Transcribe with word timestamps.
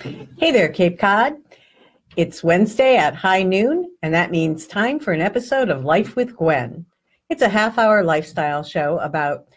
Hey 0.00 0.52
there, 0.52 0.68
Cape 0.68 0.96
Cod. 0.96 1.34
It's 2.16 2.44
Wednesday 2.44 2.96
at 2.96 3.16
high 3.16 3.42
noon, 3.42 3.90
and 4.00 4.14
that 4.14 4.30
means 4.30 4.68
time 4.68 5.00
for 5.00 5.12
an 5.12 5.20
episode 5.20 5.70
of 5.70 5.84
Life 5.84 6.14
with 6.14 6.36
Gwenn. 6.36 6.84
It's 7.28 7.42
a 7.42 7.48
half 7.48 7.78
hour 7.78 8.04
lifestyle 8.04 8.62
show 8.62 8.98
about 8.98 9.48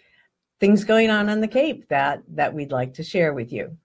things 0.60 0.84
going 0.84 1.12
on 1.12 1.30
on 1.30 1.42
the 1.42 1.48
Cape 1.48 1.88
that, 1.90 2.24
that 2.30 2.56
we'd 2.56 2.72
like 2.72 2.92
to 2.96 3.04
share 3.04 3.34
with 3.34 3.54
you. 3.54 3.78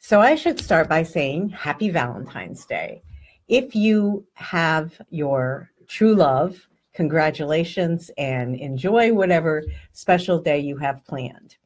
So 0.00 0.20
I 0.20 0.34
should 0.34 0.58
start 0.58 0.88
by 0.88 1.04
saying 1.04 1.50
Happy 1.50 1.90
Valentine's 1.90 2.66
Day. 2.66 3.02
If 3.46 3.76
you 3.76 4.26
have 4.34 5.00
your 5.10 5.70
true 5.86 6.16
love, 6.16 6.66
congratulations 6.94 8.10
and 8.18 8.56
enjoy 8.56 9.12
whatever 9.12 9.62
special 9.92 10.40
day 10.40 10.58
you 10.58 10.78
have 10.78 11.04
planned. 11.04 11.56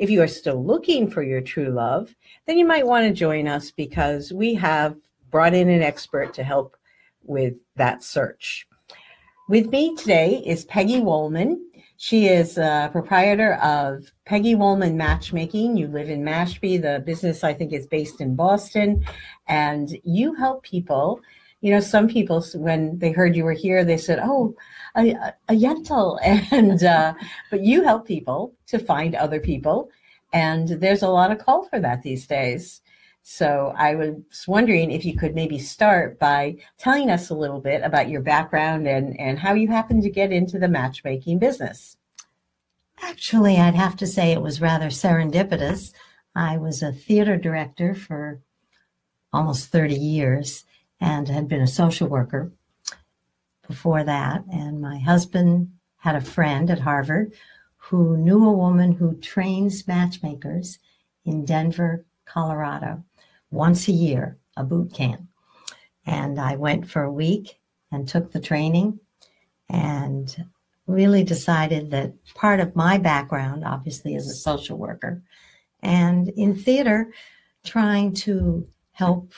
If 0.00 0.08
you 0.08 0.22
are 0.22 0.28
still 0.28 0.64
looking 0.64 1.10
for 1.10 1.22
your 1.22 1.42
true 1.42 1.68
love, 1.68 2.16
then 2.46 2.56
you 2.56 2.64
might 2.64 2.86
want 2.86 3.06
to 3.06 3.12
join 3.12 3.46
us 3.46 3.70
because 3.70 4.32
we 4.32 4.54
have 4.54 4.96
brought 5.30 5.52
in 5.52 5.68
an 5.68 5.82
expert 5.82 6.32
to 6.34 6.42
help 6.42 6.74
with 7.22 7.52
that 7.76 8.02
search. 8.02 8.66
With 9.50 9.68
me 9.68 9.94
today 9.96 10.42
is 10.46 10.64
Peggy 10.64 11.00
Wolman. 11.00 11.70
She 11.98 12.28
is 12.28 12.56
a 12.56 12.88
proprietor 12.90 13.56
of 13.56 14.10
Peggy 14.24 14.54
Wolman 14.54 14.96
Matchmaking. 14.96 15.76
You 15.76 15.88
live 15.88 16.08
in 16.08 16.24
Mashpee. 16.24 16.80
The 16.80 17.00
business, 17.04 17.44
I 17.44 17.52
think, 17.52 17.74
is 17.74 17.86
based 17.86 18.22
in 18.22 18.34
Boston. 18.34 19.04
And 19.48 19.94
you 20.02 20.32
help 20.34 20.62
people. 20.62 21.20
You 21.60 21.72
know, 21.72 21.80
some 21.80 22.08
people, 22.08 22.42
when 22.54 22.98
they 23.00 23.12
heard 23.12 23.36
you 23.36 23.44
were 23.44 23.52
here, 23.52 23.84
they 23.84 23.98
said, 23.98 24.18
oh, 24.22 24.56
a, 24.96 25.32
a. 25.48 25.54
And, 26.52 26.82
uh, 26.82 27.14
but 27.50 27.62
you 27.62 27.82
help 27.82 28.06
people 28.06 28.54
to 28.66 28.78
find 28.78 29.14
other 29.14 29.40
people. 29.40 29.90
And 30.32 30.68
there's 30.68 31.02
a 31.02 31.08
lot 31.08 31.32
of 31.32 31.38
call 31.38 31.64
for 31.64 31.80
that 31.80 32.02
these 32.02 32.26
days. 32.26 32.82
So 33.22 33.74
I 33.76 33.94
was 33.94 34.44
wondering 34.48 34.90
if 34.90 35.04
you 35.04 35.16
could 35.16 35.34
maybe 35.34 35.58
start 35.58 36.18
by 36.18 36.56
telling 36.78 37.10
us 37.10 37.30
a 37.30 37.34
little 37.34 37.60
bit 37.60 37.82
about 37.82 38.08
your 38.08 38.22
background 38.22 38.86
and, 38.86 39.18
and 39.20 39.38
how 39.38 39.54
you 39.54 39.68
happened 39.68 40.02
to 40.02 40.10
get 40.10 40.32
into 40.32 40.58
the 40.58 40.68
matchmaking 40.68 41.38
business. 41.38 41.96
Actually, 43.02 43.56
I'd 43.56 43.74
have 43.74 43.96
to 43.96 44.06
say 44.06 44.32
it 44.32 44.42
was 44.42 44.60
rather 44.60 44.86
serendipitous. 44.86 45.92
I 46.34 46.56
was 46.56 46.82
a 46.82 46.92
theater 46.92 47.36
director 47.36 47.94
for 47.94 48.40
almost 49.32 49.68
30 49.68 49.94
years 49.94 50.64
and 51.00 51.28
had 51.28 51.48
been 51.48 51.62
a 51.62 51.66
social 51.66 52.08
worker 52.08 52.52
before 53.70 54.04
that. 54.04 54.44
And 54.52 54.80
my 54.80 54.98
husband 54.98 55.70
had 55.96 56.16
a 56.16 56.20
friend 56.20 56.70
at 56.70 56.80
Harvard 56.80 57.32
who 57.76 58.16
knew 58.16 58.44
a 58.46 58.52
woman 58.52 58.92
who 58.92 59.16
trains 59.20 59.88
matchmakers 59.88 60.78
in 61.24 61.44
Denver, 61.44 62.04
Colorado 62.26 63.02
once 63.50 63.88
a 63.88 63.92
year, 63.92 64.36
a 64.56 64.64
boot 64.64 64.92
camp. 64.92 65.22
And 66.04 66.38
I 66.38 66.56
went 66.56 66.88
for 66.88 67.02
a 67.02 67.12
week 67.12 67.58
and 67.90 68.06
took 68.06 68.32
the 68.32 68.40
training 68.40 69.00
and 69.68 70.44
really 70.86 71.22
decided 71.22 71.90
that 71.90 72.12
part 72.34 72.60
of 72.60 72.76
my 72.76 72.98
background, 72.98 73.64
obviously, 73.64 74.16
as 74.16 74.26
a 74.26 74.34
social 74.34 74.76
worker, 74.76 75.22
and 75.82 76.28
in 76.30 76.54
theater, 76.54 77.12
trying 77.64 78.12
to 78.12 78.66
help 78.92 79.32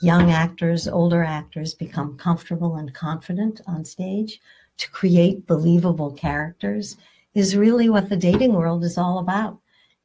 young 0.00 0.30
actors, 0.30 0.88
older 0.88 1.22
actors 1.22 1.74
become 1.74 2.16
comfortable 2.16 2.76
and 2.76 2.94
confident 2.94 3.60
on 3.66 3.84
stage. 3.84 4.40
To 4.78 4.90
create 4.90 5.46
believable 5.46 6.12
characters 6.12 6.96
is 7.34 7.56
really 7.56 7.90
what 7.90 8.08
the 8.08 8.16
dating 8.16 8.54
world 8.54 8.82
is 8.82 8.96
all 8.96 9.18
about. 9.18 9.58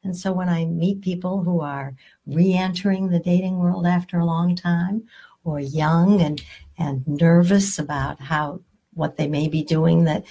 And 0.04 0.16
so 0.16 0.32
when 0.32 0.50
I 0.50 0.66
meet 0.66 1.02
people 1.02 1.44
who 1.44 1.62
are 1.62 1.96
re-entering 2.28 3.10
the 3.10 3.20
dating 3.20 3.58
world 3.58 3.88
after 3.88 4.20
a 4.20 4.26
long 4.26 4.56
time 4.56 5.04
or 5.44 5.60
young 5.60 6.22
and 6.22 6.42
and 6.78 7.08
nervous 7.08 7.80
about 7.80 8.20
how 8.20 8.60
what 8.94 9.16
they 9.18 9.28
may 9.28 9.48
be 9.48 9.64
doing 9.64 10.04
that 10.04 10.26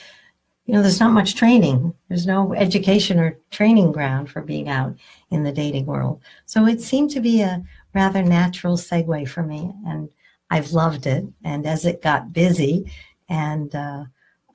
you 0.66 0.74
know 0.74 0.82
there's 0.82 1.00
not 1.00 1.12
much 1.12 1.34
training. 1.34 1.92
There's 2.08 2.26
no 2.26 2.54
education 2.54 3.18
or 3.18 3.38
training 3.50 3.92
ground 3.92 4.30
for 4.30 4.40
being 4.40 4.68
out 4.68 4.96
in 5.30 5.42
the 5.42 5.52
dating 5.52 5.86
world. 5.86 6.20
So 6.46 6.66
it 6.66 6.80
seemed 6.80 7.10
to 7.10 7.20
be 7.20 7.42
a 7.42 7.62
rather 7.94 8.22
natural 8.22 8.76
segue 8.76 9.28
for 9.28 9.42
me 9.42 9.72
and 9.86 10.08
i've 10.50 10.72
loved 10.72 11.06
it 11.06 11.24
and 11.44 11.66
as 11.66 11.84
it 11.84 12.02
got 12.02 12.32
busy 12.32 12.90
and 13.28 13.74
uh, 13.74 14.04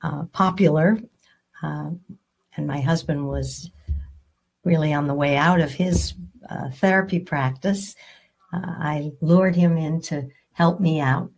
uh, 0.02 0.24
popular 0.32 0.98
uh, 1.62 1.90
and 2.56 2.66
my 2.66 2.80
husband 2.80 3.26
was 3.26 3.70
really 4.64 4.92
on 4.92 5.06
the 5.06 5.14
way 5.14 5.36
out 5.36 5.60
of 5.60 5.72
his 5.72 6.14
uh, 6.48 6.70
therapy 6.70 7.18
practice, 7.18 7.94
uh, 8.52 8.60
I 8.62 9.12
lured 9.20 9.56
him 9.56 9.76
in 9.76 10.00
to 10.02 10.28
help 10.52 10.80
me 10.80 11.00
out, 11.00 11.30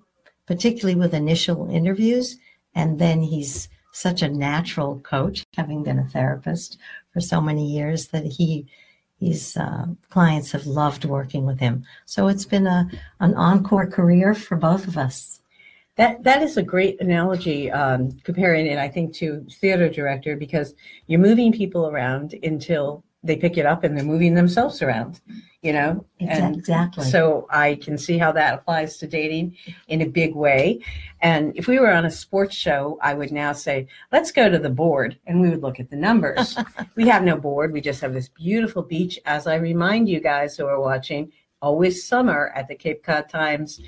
particularly 0.46 0.98
with 0.98 1.14
initial 1.14 1.70
interviews. 1.70 2.36
And 2.74 2.98
then 2.98 3.22
he's 3.22 3.68
such 3.92 4.22
a 4.22 4.28
natural 4.28 5.00
coach, 5.00 5.44
having 5.54 5.82
been 5.82 5.98
a 5.98 6.08
therapist 6.08 6.78
for 7.12 7.20
so 7.20 7.40
many 7.40 7.66
years, 7.66 8.08
that 8.08 8.24
he 8.24 8.66
his 9.22 9.56
uh, 9.56 9.86
clients 10.10 10.52
have 10.52 10.66
loved 10.66 11.04
working 11.04 11.46
with 11.46 11.60
him. 11.60 11.84
So 12.06 12.28
it's 12.28 12.44
been 12.44 12.66
a 12.66 12.90
an 13.20 13.34
encore 13.34 13.86
career 13.86 14.34
for 14.34 14.56
both 14.56 14.86
of 14.88 14.96
us. 14.96 15.40
That 15.96 16.22
that 16.24 16.42
is 16.42 16.56
a 16.56 16.62
great 16.62 17.00
analogy, 17.00 17.70
um, 17.70 18.18
comparing 18.24 18.66
it, 18.66 18.78
I 18.78 18.88
think, 18.88 19.14
to 19.16 19.46
theater 19.60 19.88
director 19.88 20.36
because 20.36 20.74
you're 21.06 21.20
moving 21.20 21.52
people 21.52 21.86
around 21.88 22.34
until 22.42 23.04
they 23.22 23.36
pick 23.36 23.56
it 23.56 23.66
up 23.66 23.84
and 23.84 23.96
they're 23.96 24.04
moving 24.04 24.34
themselves 24.34 24.82
around, 24.82 25.20
you 25.62 25.72
know? 25.72 26.04
And 26.18 26.56
exactly. 26.56 27.04
So 27.04 27.46
I 27.48 27.76
can 27.76 27.96
see 27.96 28.18
how 28.18 28.32
that 28.32 28.54
applies 28.54 28.98
to 28.98 29.06
dating 29.06 29.56
in 29.86 30.02
a 30.02 30.06
big 30.06 30.34
way. 30.34 30.80
And 31.20 31.56
if 31.56 31.68
we 31.68 31.78
were 31.78 31.92
on 31.92 32.04
a 32.04 32.10
sports 32.10 32.56
show, 32.56 32.98
I 33.00 33.14
would 33.14 33.30
now 33.30 33.52
say, 33.52 33.86
let's 34.10 34.32
go 34.32 34.48
to 34.48 34.58
the 34.58 34.70
board 34.70 35.18
and 35.26 35.40
we 35.40 35.48
would 35.48 35.62
look 35.62 35.78
at 35.78 35.88
the 35.88 35.96
numbers. 35.96 36.58
we 36.96 37.06
have 37.08 37.22
no 37.22 37.36
board. 37.36 37.72
We 37.72 37.80
just 37.80 38.00
have 38.00 38.12
this 38.12 38.28
beautiful 38.28 38.82
beach. 38.82 39.18
As 39.24 39.46
I 39.46 39.54
remind 39.54 40.08
you 40.08 40.20
guys 40.20 40.56
who 40.56 40.66
are 40.66 40.80
watching, 40.80 41.32
always 41.62 42.04
summer 42.04 42.52
at 42.56 42.66
the 42.66 42.74
Cape 42.74 43.04
Cod 43.04 43.28
Times 43.28 43.80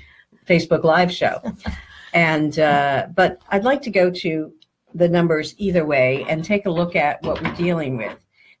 Facebook 0.47 0.85
Live 0.85 1.11
show. 1.11 1.41
and, 2.13 2.57
uh, 2.57 3.07
but 3.13 3.41
I'd 3.49 3.65
like 3.65 3.81
to 3.81 3.91
go 3.91 4.09
to 4.09 4.53
the 4.93 5.09
numbers 5.09 5.55
either 5.57 5.85
way 5.85 6.25
and 6.29 6.41
take 6.41 6.65
a 6.65 6.71
look 6.71 6.95
at 6.95 7.21
what 7.23 7.43
we're 7.43 7.53
dealing 7.55 7.97
with. 7.97 8.17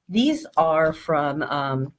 These 0.09 0.45
are 0.57 0.91
from 0.91 1.41
um, 1.43 1.93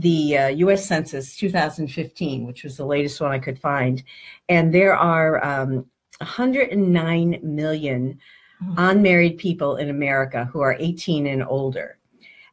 the 0.00 0.38
uh, 0.38 0.48
US 0.48 0.86
Census 0.86 1.36
2015, 1.36 2.46
which 2.46 2.64
was 2.64 2.76
the 2.76 2.86
latest 2.86 3.20
one 3.20 3.32
I 3.32 3.38
could 3.38 3.58
find. 3.58 4.02
And 4.48 4.72
there 4.72 4.94
are 4.94 5.44
um, 5.44 5.86
109 6.18 7.40
million 7.42 8.18
hmm. 8.62 8.74
unmarried 8.76 9.38
people 9.38 9.76
in 9.76 9.90
America 9.90 10.48
who 10.52 10.60
are 10.60 10.76
18 10.78 11.26
and 11.26 11.44
older. 11.44 11.98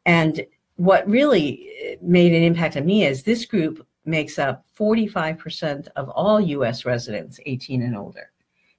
And 0.05 0.45
what 0.75 1.07
really 1.09 1.69
uh, 1.84 1.95
made 2.01 2.34
an 2.34 2.44
impact 2.44 2.78
on 2.78 2.85
me 2.85 3.05
is 3.05 3.23
this 3.23 3.45
group 3.45 3.85
makes 4.05 4.38
up 4.38 4.66
45% 4.78 5.88
of 5.95 6.09
all 6.09 6.39
US 6.39 6.85
residents 6.85 7.39
18 7.45 7.81
and 7.81 7.97
older. 7.97 8.31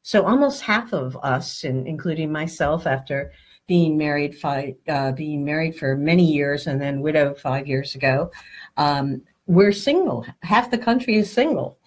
So 0.03 0.25
almost 0.25 0.63
half 0.63 0.93
of 0.93 1.17
us, 1.25 1.65
and 1.65 1.87
including 1.87 2.31
myself 2.31 2.87
after 2.87 3.33
being 3.67 3.97
married 3.97 4.39
five, 4.39 4.75
uh, 4.89 5.13
being 5.13 5.45
married 5.45 5.77
for 5.77 5.97
many 5.97 6.25
years 6.25 6.67
and 6.67 6.81
then 6.81 7.01
widowed 7.01 7.39
five 7.39 7.67
years 7.67 7.95
ago. 7.95 8.31
Um, 8.77 9.23
we're 9.47 9.73
single. 9.73 10.27
Half 10.43 10.71
the 10.71 10.79
country 10.79 11.17
is 11.17 11.33
single, 11.33 11.79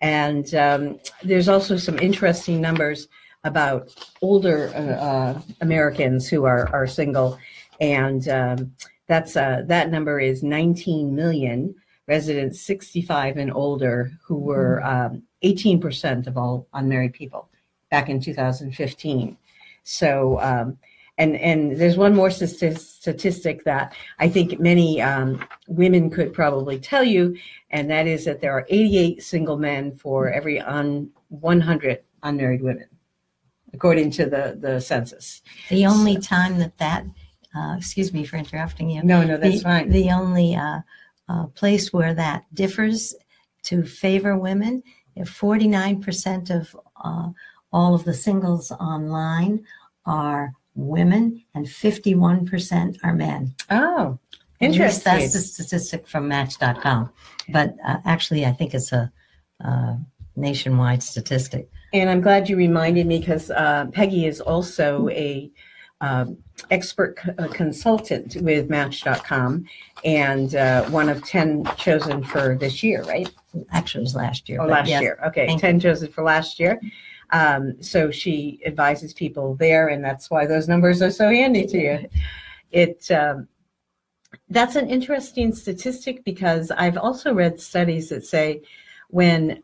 and 0.00 0.54
um, 0.54 1.00
there's 1.22 1.48
also 1.48 1.76
some 1.76 1.98
interesting 1.98 2.60
numbers 2.60 3.08
about 3.44 3.94
older 4.22 4.70
uh, 4.74 5.04
uh, 5.04 5.40
Americans 5.60 6.28
who 6.28 6.44
are 6.44 6.68
are 6.74 6.86
single, 6.86 7.38
and 7.80 8.28
um, 8.28 8.72
that's 9.06 9.36
uh, 9.36 9.62
that 9.66 9.90
number 9.90 10.20
is 10.20 10.42
19 10.42 11.14
million 11.14 11.74
residents 12.06 12.60
65 12.60 13.36
and 13.36 13.52
older 13.52 14.12
who 14.24 14.36
were 14.36 14.84
um, 14.84 15.22
18% 15.42 16.26
of 16.26 16.36
all 16.36 16.66
unmarried 16.72 17.12
people 17.12 17.48
back 17.90 18.08
in 18.08 18.20
2015. 18.20 19.36
So 19.82 20.40
um, 20.40 20.78
and 21.18 21.36
and 21.36 21.76
there's 21.76 21.96
one 21.96 22.14
more 22.14 22.30
statistic 22.30 23.64
that 23.64 23.94
I 24.18 24.28
think 24.28 24.60
many 24.60 25.00
um, 25.00 25.42
women 25.66 26.10
could 26.10 26.32
probably 26.32 26.78
tell 26.78 27.04
you, 27.04 27.36
and 27.70 27.90
that 27.90 28.06
is 28.06 28.24
that 28.26 28.40
there 28.40 28.52
are 28.52 28.66
88 28.68 29.22
single 29.22 29.56
men 29.56 29.96
for 29.96 30.30
every 30.30 30.60
un, 30.60 31.10
100 31.28 32.02
unmarried 32.22 32.62
women, 32.62 32.88
according 33.72 34.10
to 34.12 34.26
the 34.26 34.58
the 34.60 34.80
census. 34.80 35.42
The 35.70 35.86
only 35.86 36.14
so. 36.14 36.20
time 36.20 36.58
that 36.58 36.76
that, 36.78 37.06
uh, 37.54 37.76
excuse 37.78 38.12
me 38.12 38.24
for 38.24 38.36
interrupting 38.36 38.90
you. 38.90 39.02
No, 39.02 39.24
no, 39.24 39.38
that's 39.38 39.58
the, 39.58 39.62
fine. 39.62 39.88
The 39.88 40.10
only 40.10 40.54
uh, 40.54 40.80
uh, 41.28 41.46
place 41.48 41.92
where 41.92 42.14
that 42.14 42.44
differs 42.52 43.14
to 43.64 43.84
favor 43.84 44.36
women, 44.36 44.82
if 45.16 45.28
49% 45.28 46.50
of 46.50 46.76
uh, 47.02 47.30
all 47.72 47.94
of 47.94 48.04
the 48.04 48.14
singles 48.14 48.70
online 48.70 49.64
are 50.04 50.52
women 50.76 51.42
and 51.54 51.66
51% 51.66 52.98
are 53.02 53.14
men. 53.14 53.54
Oh, 53.70 54.18
Interesting. 54.60 55.12
That's 55.12 55.32
the 55.32 55.40
statistic 55.40 56.06
from 56.06 56.28
Match.com. 56.28 57.10
But 57.50 57.76
uh, 57.86 57.98
actually, 58.04 58.46
I 58.46 58.52
think 58.52 58.74
it's 58.74 58.92
a 58.92 59.12
uh, 59.64 59.96
nationwide 60.34 61.02
statistic. 61.02 61.68
And 61.92 62.10
I'm 62.10 62.20
glad 62.20 62.48
you 62.48 62.56
reminded 62.56 63.06
me 63.06 63.18
because 63.18 63.50
uh, 63.50 63.86
Peggy 63.92 64.26
is 64.26 64.40
also 64.40 65.08
a 65.10 65.50
um, 66.00 66.36
expert 66.70 67.18
c- 67.22 67.30
uh, 67.38 67.48
consultant 67.48 68.36
with 68.42 68.68
Match.com 68.68 69.66
and 70.04 70.54
uh, 70.54 70.84
one 70.84 71.08
of 71.08 71.24
10 71.24 71.64
chosen 71.76 72.22
for 72.22 72.56
this 72.58 72.82
year, 72.82 73.02
right? 73.04 73.30
Actually, 73.72 74.02
it 74.02 74.04
was 74.04 74.16
last 74.16 74.48
year. 74.48 74.58
But 74.58 74.68
last 74.68 74.88
yes, 74.88 75.02
year. 75.02 75.18
Okay, 75.26 75.46
Thank 75.46 75.60
10 75.60 75.80
chosen 75.80 76.12
for 76.12 76.22
last 76.22 76.58
year. 76.58 76.80
Um, 77.30 77.80
so 77.82 78.10
she 78.10 78.60
advises 78.64 79.12
people 79.12 79.54
there, 79.56 79.88
and 79.88 80.04
that's 80.04 80.30
why 80.30 80.46
those 80.46 80.68
numbers 80.68 81.02
are 81.02 81.10
so 81.10 81.28
handy 81.28 81.66
to 81.66 81.78
you. 81.78 82.08
It 82.70 83.10
um, 83.10 83.48
that's 84.48 84.76
an 84.76 84.88
interesting 84.88 85.54
statistic 85.54 86.24
because 86.24 86.70
I've 86.70 86.98
also 86.98 87.34
read 87.34 87.60
studies 87.60 88.08
that 88.10 88.24
say 88.24 88.62
when 89.08 89.62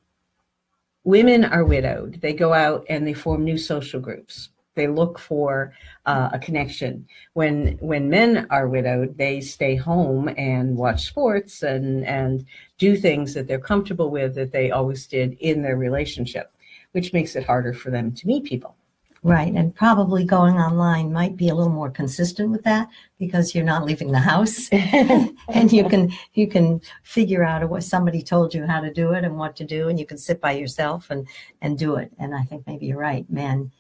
women 1.05 1.44
are 1.44 1.64
widowed, 1.64 2.20
they 2.20 2.32
go 2.32 2.53
out 2.53 2.85
and 2.88 3.06
they 3.06 3.14
form 3.14 3.44
new 3.44 3.59
social 3.59 4.00
groups. 4.00 4.50
They 4.75 4.87
look 4.87 5.19
for 5.19 5.75
uh, 6.06 6.31
a 6.32 6.38
connection. 6.38 7.06
When 7.35 7.76
when 7.81 8.08
men 8.08 8.47
are 8.50 8.69
widowed, 8.69 9.19
they 9.19 9.41
stay 9.41 9.76
home 9.76 10.31
and 10.38 10.76
watch 10.76 11.06
sports 11.06 11.62
and 11.62 12.06
and 12.06 12.47
do 12.79 12.97
things 12.97 13.35
that 13.35 13.47
they're 13.47 13.58
comfortable 13.58 14.11
with 14.11 14.35
that 14.37 14.53
they 14.53 14.70
always 14.70 15.06
did 15.06 15.35
in 15.41 15.62
their 15.62 15.76
relationship, 15.76 16.55
which 16.93 17.12
makes 17.12 17.37
it 17.37 17.44
harder 17.44 17.73
for 17.73 17.91
them 17.91 18.12
to 18.12 18.27
meet 18.27 18.44
people. 18.44 18.77
Right, 19.25 19.55
and 19.55 19.73
probably 19.73 20.25
going 20.25 20.56
online 20.56 21.12
might 21.12 21.37
be 21.37 21.49
a 21.49 21.55
little 21.55 21.73
more 21.73 21.91
consistent 21.91 22.50
with 22.50 22.65
that 22.65 22.89
because 23.21 23.55
you're 23.55 23.65
not 23.65 23.85
leaving 23.85 24.11
the 24.11 24.19
house, 24.19 24.69
and 24.73 25.73
you 25.73 25.89
can 25.89 26.11
you 26.35 26.49
can 26.49 26.81
figure 27.05 27.44
out 27.44 27.69
what 27.69 27.85
somebody 27.85 28.21
told 28.21 28.53
you 28.53 28.67
how 28.67 28.81
to 28.81 28.93
do 28.93 29.12
it 29.12 29.25
and 29.25 29.39
what 29.39 29.55
to 29.56 29.65
do, 29.65 29.89
and 29.89 30.00
you 30.00 30.06
can 30.06 30.19
sit 30.19 30.41
by 30.41 30.53
yourself 30.53 31.09
and 31.11 31.29
and 31.61 31.79
do 31.79 31.94
it. 31.97 32.11
And 32.19 32.35
I 32.35 32.43
think 32.43 32.67
maybe 32.67 32.87
you're 32.87 32.99
right. 32.99 33.25
Men, 33.31 33.71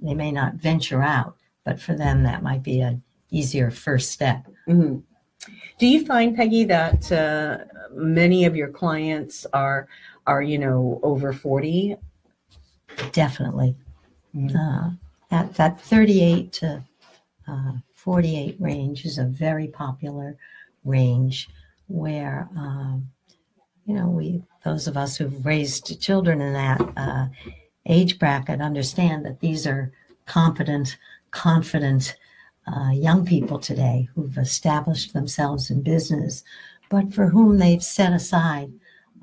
they 0.00 0.14
may 0.14 0.30
not 0.30 0.54
venture 0.54 1.02
out, 1.02 1.34
but 1.64 1.80
for 1.80 1.96
them 1.96 2.22
that 2.22 2.44
might 2.44 2.62
be 2.62 2.80
an 2.80 3.02
easier 3.30 3.72
first 3.72 4.12
step. 4.12 4.46
Mhm. 4.68 5.02
Do 5.78 5.88
you 5.88 6.06
find, 6.06 6.36
Peggy, 6.36 6.64
that 6.66 7.10
uh, 7.10 7.58
many 7.92 8.44
of 8.44 8.54
your 8.54 8.68
clients 8.68 9.44
are 9.52 9.88
are 10.24 10.40
you 10.40 10.58
know 10.58 11.00
over 11.02 11.32
forty? 11.32 11.96
Definitely, 13.12 13.76
Mhm. 14.34 14.56
uh, 14.56 14.90
that 15.30 15.54
that 15.54 15.80
38 15.80 16.52
to 16.54 16.82
uh, 17.46 17.72
48 17.94 18.56
range 18.60 19.04
is 19.04 19.18
a 19.18 19.24
very 19.24 19.68
popular 19.68 20.36
range 20.84 21.48
where 21.88 22.48
um, 22.56 23.08
you 23.86 23.94
know 23.94 24.08
we 24.08 24.42
those 24.64 24.86
of 24.86 24.96
us 24.96 25.16
who've 25.16 25.44
raised 25.46 26.00
children 26.00 26.40
in 26.40 26.52
that 26.54 26.80
uh, 26.96 27.26
age 27.86 28.18
bracket 28.18 28.60
understand 28.60 29.24
that 29.24 29.40
these 29.40 29.66
are 29.66 29.92
competent, 30.26 30.96
confident 31.30 32.16
uh, 32.66 32.90
young 32.90 33.26
people 33.26 33.58
today 33.58 34.08
who've 34.14 34.38
established 34.38 35.12
themselves 35.12 35.70
in 35.70 35.82
business, 35.82 36.42
but 36.88 37.12
for 37.12 37.26
whom 37.28 37.58
they've 37.58 37.82
set 37.84 38.12
aside 38.12 38.72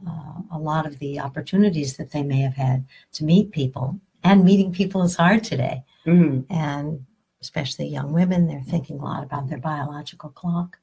uh, 0.07 0.41
a 0.51 0.59
lot 0.59 0.85
of 0.85 0.99
the 0.99 1.19
opportunities 1.19 1.97
that 1.97 2.11
they 2.11 2.23
may 2.23 2.41
have 2.41 2.55
had 2.55 2.85
to 3.13 3.23
meet 3.23 3.51
people. 3.51 3.99
And 4.23 4.45
meeting 4.45 4.71
people 4.71 5.01
is 5.03 5.15
hard 5.15 5.43
today. 5.43 5.83
Mhm. 6.05 6.45
And 6.49 7.05
especially 7.41 7.87
young 7.87 8.13
women, 8.13 8.47
they're 8.47 8.61
thinking 8.61 8.99
a 8.99 9.03
lot 9.03 9.23
about 9.23 9.47
their 9.47 9.57
biological 9.59 10.29
clock. 10.29 10.79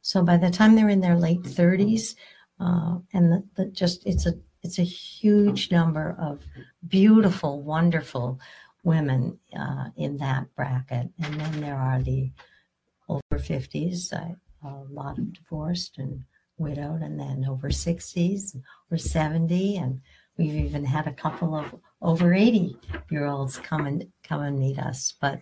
So 0.00 0.22
by 0.22 0.36
the 0.36 0.50
time 0.50 0.74
they're 0.74 0.88
in 0.88 1.00
their 1.00 1.18
late 1.18 1.42
30s, 1.42 2.14
uh, 2.60 2.98
and 3.12 3.32
the, 3.32 3.44
the 3.56 3.66
just 3.66 4.06
it's 4.06 4.26
a 4.26 4.34
it's 4.62 4.78
a 4.78 4.84
huge 4.84 5.70
number 5.70 6.16
of 6.18 6.42
beautiful, 6.88 7.62
wonderful 7.62 8.40
women 8.82 9.38
uh, 9.56 9.90
in 9.96 10.16
that 10.18 10.52
bracket. 10.56 11.10
And 11.22 11.40
then 11.40 11.60
there 11.60 11.76
are 11.76 12.02
the 12.02 12.30
over 13.08 13.22
50s, 13.32 14.12
a 14.12 14.36
lot 14.90 15.18
of 15.18 15.32
divorced 15.32 15.98
and 15.98 16.24
widowed, 16.58 17.02
and 17.02 17.18
then 17.18 17.46
over 17.48 17.68
60s 17.68 18.56
or 18.90 18.98
70. 18.98 19.76
And 19.76 20.00
we've 20.36 20.54
even 20.54 20.84
had 20.84 21.06
a 21.06 21.12
couple 21.12 21.54
of 21.54 21.74
over 22.02 22.34
80 22.34 22.76
year 23.10 23.26
olds 23.26 23.58
come 23.58 23.86
and 23.86 24.06
come 24.22 24.42
and 24.42 24.58
meet 24.58 24.78
us. 24.78 25.14
But 25.20 25.40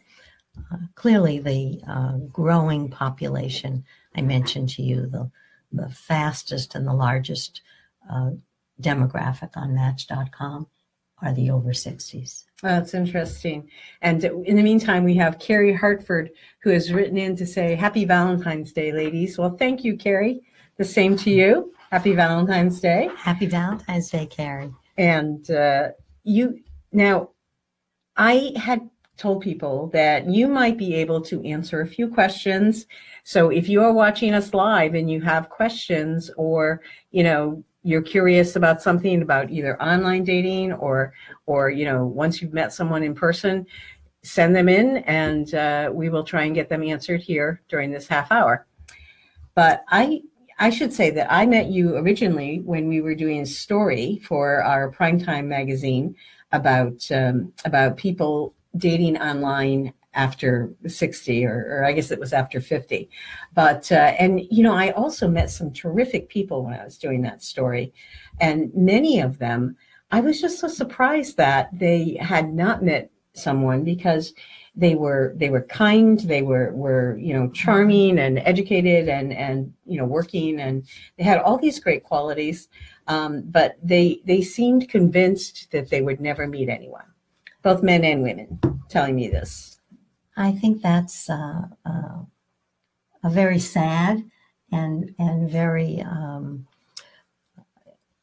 uh, 0.72 0.78
clearly, 0.94 1.38
the 1.38 1.82
uh, 1.88 2.16
growing 2.32 2.88
population 2.88 3.84
I 4.14 4.22
mentioned 4.22 4.70
to 4.70 4.82
you, 4.82 5.06
the 5.06 5.30
the 5.72 5.88
fastest 5.90 6.74
and 6.74 6.86
the 6.86 6.94
largest 6.94 7.60
uh, 8.10 8.30
demographic 8.80 9.50
on 9.56 9.74
Match.com 9.74 10.66
are 11.22 11.32
the 11.32 11.50
over 11.50 11.70
60s. 11.70 12.44
That's 12.62 12.94
interesting. 12.94 13.70
And 14.02 14.22
in 14.24 14.56
the 14.56 14.62
meantime, 14.62 15.04
we 15.04 15.14
have 15.14 15.38
Carrie 15.38 15.72
Hartford 15.72 16.30
who 16.62 16.70
has 16.70 16.92
written 16.92 17.16
in 17.16 17.36
to 17.36 17.46
say 17.46 17.74
Happy 17.74 18.04
Valentine's 18.04 18.72
Day, 18.72 18.92
ladies. 18.92 19.38
Well, 19.38 19.56
thank 19.56 19.82
you, 19.84 19.96
Carrie. 19.96 20.42
The 20.78 20.84
same 20.84 21.16
to 21.18 21.30
you. 21.30 21.72
Happy 21.90 22.14
Valentine's 22.14 22.80
Day. 22.80 23.08
Happy 23.16 23.46
Valentine's 23.46 24.10
Day, 24.10 24.26
Carrie. 24.26 24.74
And 24.98 25.50
uh, 25.50 25.88
you 26.24 26.60
now, 26.92 27.30
I 28.16 28.52
had 28.56 28.88
told 29.16 29.42
people 29.42 29.88
that 29.94 30.28
you 30.28 30.46
might 30.46 30.76
be 30.76 30.94
able 30.94 31.20
to 31.22 31.42
answer 31.44 31.80
a 31.80 31.86
few 31.86 32.08
questions. 32.08 32.86
So 33.24 33.48
if 33.48 33.68
you 33.68 33.82
are 33.82 33.92
watching 33.92 34.34
us 34.34 34.52
live 34.52 34.94
and 34.94 35.10
you 35.10 35.22
have 35.22 35.48
questions 35.48 36.30
or, 36.36 36.82
you 37.10 37.22
know, 37.22 37.64
you're 37.82 38.02
curious 38.02 38.56
about 38.56 38.82
something 38.82 39.22
about 39.22 39.50
either 39.50 39.80
online 39.80 40.24
dating 40.24 40.72
or, 40.74 41.14
or, 41.46 41.70
you 41.70 41.84
know, 41.84 42.04
once 42.04 42.42
you've 42.42 42.52
met 42.52 42.72
someone 42.72 43.02
in 43.02 43.14
person, 43.14 43.64
send 44.22 44.54
them 44.54 44.68
in 44.68 44.98
and 44.98 45.54
uh, 45.54 45.90
we 45.92 46.08
will 46.08 46.24
try 46.24 46.44
and 46.44 46.54
get 46.54 46.68
them 46.68 46.82
answered 46.82 47.20
here 47.20 47.62
during 47.68 47.90
this 47.90 48.08
half 48.08 48.30
hour. 48.30 48.66
But 49.54 49.84
I, 49.88 50.22
I 50.58 50.70
should 50.70 50.92
say 50.92 51.10
that 51.10 51.30
I 51.30 51.46
met 51.46 51.66
you 51.66 51.96
originally 51.96 52.60
when 52.64 52.88
we 52.88 53.00
were 53.00 53.14
doing 53.14 53.40
a 53.40 53.46
story 53.46 54.20
for 54.24 54.62
our 54.62 54.90
primetime 54.90 55.46
magazine 55.46 56.16
about 56.52 57.10
um, 57.10 57.52
about 57.64 57.96
people 57.96 58.54
dating 58.76 59.18
online 59.18 59.92
after 60.14 60.72
60 60.86 61.44
or, 61.44 61.66
or, 61.68 61.84
i 61.84 61.92
guess 61.92 62.10
it 62.10 62.18
was 62.18 62.32
after 62.32 62.58
50 62.58 63.10
but 63.54 63.90
uh, 63.92 64.14
and 64.18 64.40
you 64.50 64.62
know 64.62 64.72
i 64.72 64.90
also 64.92 65.28
met 65.28 65.50
some 65.50 65.70
terrific 65.70 66.28
people 66.30 66.64
when 66.64 66.72
i 66.72 66.82
was 66.84 66.96
doing 66.96 67.20
that 67.22 67.42
story. 67.42 67.92
And 68.40 68.70
many 68.74 69.20
of 69.20 69.38
them 69.38 69.76
i 70.10 70.20
was 70.20 70.40
just 70.40 70.58
so 70.58 70.68
surprised 70.68 71.36
that 71.36 71.68
they 71.72 72.16
had 72.20 72.52
not 72.54 72.82
met 72.82 73.10
someone 73.34 73.84
because 73.84 74.32
they 74.76 74.94
were 74.94 75.32
they 75.36 75.48
were 75.48 75.62
kind 75.62 76.20
they 76.20 76.42
were 76.42 76.70
were 76.72 77.16
you 77.18 77.32
know 77.32 77.48
charming 77.50 78.18
and 78.18 78.38
educated 78.40 79.08
and 79.08 79.32
and 79.32 79.72
you 79.86 79.96
know 79.98 80.04
working 80.04 80.60
and 80.60 80.86
they 81.16 81.24
had 81.24 81.38
all 81.38 81.56
these 81.58 81.80
great 81.80 82.04
qualities 82.04 82.68
um, 83.08 83.42
but 83.46 83.76
they 83.82 84.20
they 84.26 84.42
seemed 84.42 84.88
convinced 84.88 85.70
that 85.70 85.88
they 85.88 86.02
would 86.02 86.20
never 86.20 86.46
meet 86.46 86.68
anyone 86.68 87.06
both 87.62 87.82
men 87.82 88.04
and 88.04 88.22
women 88.22 88.58
telling 88.88 89.16
me 89.16 89.28
this 89.28 89.76
I 90.36 90.52
think 90.52 90.82
that's 90.82 91.30
uh, 91.30 91.62
uh, 91.84 92.18
a 93.24 93.30
very 93.30 93.58
sad 93.58 94.22
and 94.70 95.14
and 95.18 95.50
very 95.50 96.02
um, 96.02 96.66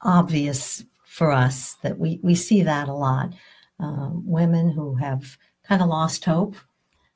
obvious 0.01 0.83
for 1.03 1.31
us 1.31 1.75
that 1.81 1.97
we 1.97 2.19
we 2.21 2.35
see 2.35 2.61
that 2.61 2.87
a 2.87 2.93
lot. 2.93 3.33
Um, 3.79 4.23
women 4.25 4.69
who 4.69 4.95
have 4.95 5.37
kind 5.67 5.81
of 5.81 5.89
lost 5.89 6.25
hope, 6.25 6.55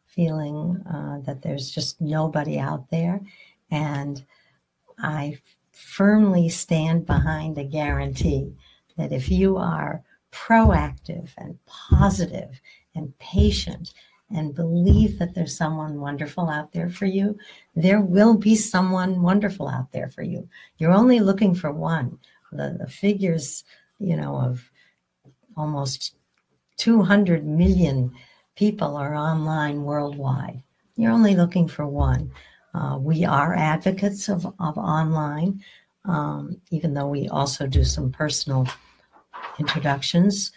feeling 0.06 0.84
uh, 0.90 1.20
that 1.26 1.42
there's 1.42 1.70
just 1.70 2.00
nobody 2.02 2.58
out 2.58 2.90
there, 2.90 3.22
and 3.70 4.24
I 5.00 5.40
firmly 5.72 6.50
stand 6.50 7.06
behind 7.06 7.58
a 7.58 7.64
guarantee 7.64 8.54
that 8.98 9.12
if 9.12 9.30
you 9.30 9.58
are 9.58 10.04
proactive 10.32 11.30
and 11.38 11.58
positive 11.66 12.60
and 12.96 13.18
patient 13.20 13.94
and 14.30 14.56
believe 14.56 15.20
that 15.20 15.34
there's 15.36 15.56
someone 15.56 16.02
wonderful 16.02 16.50
out 16.50 16.74
there 16.74 16.90
for 16.90 17.06
you, 17.06 17.38
there 17.76 18.02
will 18.02 18.36
be 18.36 18.56
someone 18.56 19.22
wonderful 19.22 19.70
out 19.70 19.92
there 19.92 20.10
for 20.10 20.24
you. 20.24 20.50
You're 20.78 20.92
only 20.92 21.20
looking 21.20 21.56
for 21.56 21.72
one. 21.72 22.20
The, 22.52 22.78
the 22.80 22.88
figures, 22.88 23.64
you 24.00 24.18
know, 24.18 24.36
of 24.38 24.70
almost 25.56 26.16
200 26.78 27.46
million 27.46 28.14
people 28.58 28.98
are 28.98 29.16
online 29.16 29.84
worldwide. 29.84 30.62
You're 30.98 31.14
only 31.14 31.36
looking 31.36 31.70
for 31.70 31.88
one. 31.88 32.32
Uh, 32.74 32.98
we 33.00 33.24
are 33.24 33.56
advocates 33.56 34.28
of, 34.28 34.46
of 34.60 34.78
online, 34.78 35.64
um, 36.04 36.60
even 36.72 36.94
though 36.94 37.08
we 37.08 37.30
also 37.30 37.66
do 37.66 37.86
some 37.86 38.12
personal 38.12 38.68
introductions 39.60 40.52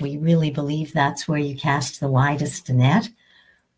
we 0.00 0.16
really 0.16 0.50
believe 0.50 0.92
that's 0.92 1.28
where 1.28 1.38
you 1.38 1.56
cast 1.56 2.00
the 2.00 2.08
widest 2.08 2.68
net. 2.70 3.08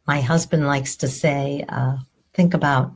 My 0.06 0.20
husband 0.20 0.66
likes 0.66 0.96
to 0.96 1.08
say, 1.08 1.64
uh, 1.68 1.98
think 2.34 2.54
about 2.54 2.92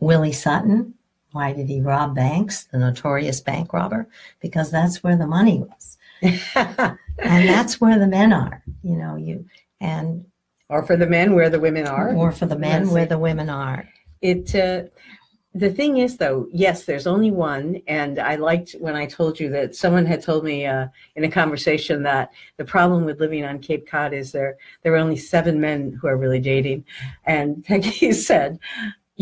Willie 0.00 0.32
Sutton. 0.32 0.94
Why 1.32 1.52
did 1.52 1.68
he 1.68 1.80
rob 1.80 2.14
banks? 2.14 2.64
The 2.64 2.78
notorious 2.78 3.40
bank 3.40 3.72
robber? 3.72 4.06
Because 4.40 4.70
that's 4.70 5.02
where 5.02 5.16
the 5.16 5.26
money 5.26 5.60
was. 5.60 5.96
and 6.22 6.98
that's 7.48 7.80
where 7.80 7.98
the 7.98 8.06
men 8.06 8.32
are, 8.32 8.62
you 8.84 8.96
know, 8.96 9.16
you 9.16 9.44
and 9.82 10.24
or 10.68 10.82
for 10.82 10.96
the 10.96 11.06
men 11.06 11.34
where 11.34 11.50
the 11.50 11.60
women 11.60 11.86
are. 11.86 12.14
or 12.14 12.32
for 12.32 12.46
the 12.46 12.58
men 12.58 12.88
where 12.88 13.04
the 13.04 13.18
women 13.18 13.50
are. 13.50 13.86
It 14.22 14.54
uh, 14.54 14.84
the 15.54 15.70
thing 15.70 15.98
is 15.98 16.16
though, 16.16 16.48
yes, 16.50 16.84
there's 16.84 17.06
only 17.06 17.30
one, 17.30 17.82
and 17.86 18.18
I 18.18 18.36
liked 18.36 18.74
when 18.78 18.94
I 18.96 19.04
told 19.04 19.38
you 19.38 19.50
that 19.50 19.74
someone 19.74 20.06
had 20.06 20.22
told 20.22 20.44
me 20.44 20.64
uh, 20.64 20.86
in 21.14 21.24
a 21.24 21.30
conversation 21.30 22.02
that 22.04 22.30
the 22.56 22.64
problem 22.64 23.04
with 23.04 23.20
living 23.20 23.44
on 23.44 23.58
Cape 23.58 23.86
Cod 23.86 24.14
is 24.14 24.32
there 24.32 24.56
there 24.82 24.94
are 24.94 24.98
only 24.98 25.16
seven 25.16 25.60
men 25.60 25.98
who 26.00 26.06
are 26.06 26.16
really 26.16 26.40
dating, 26.40 26.84
and 27.26 27.62
Peggy 27.66 28.12
said. 28.12 28.58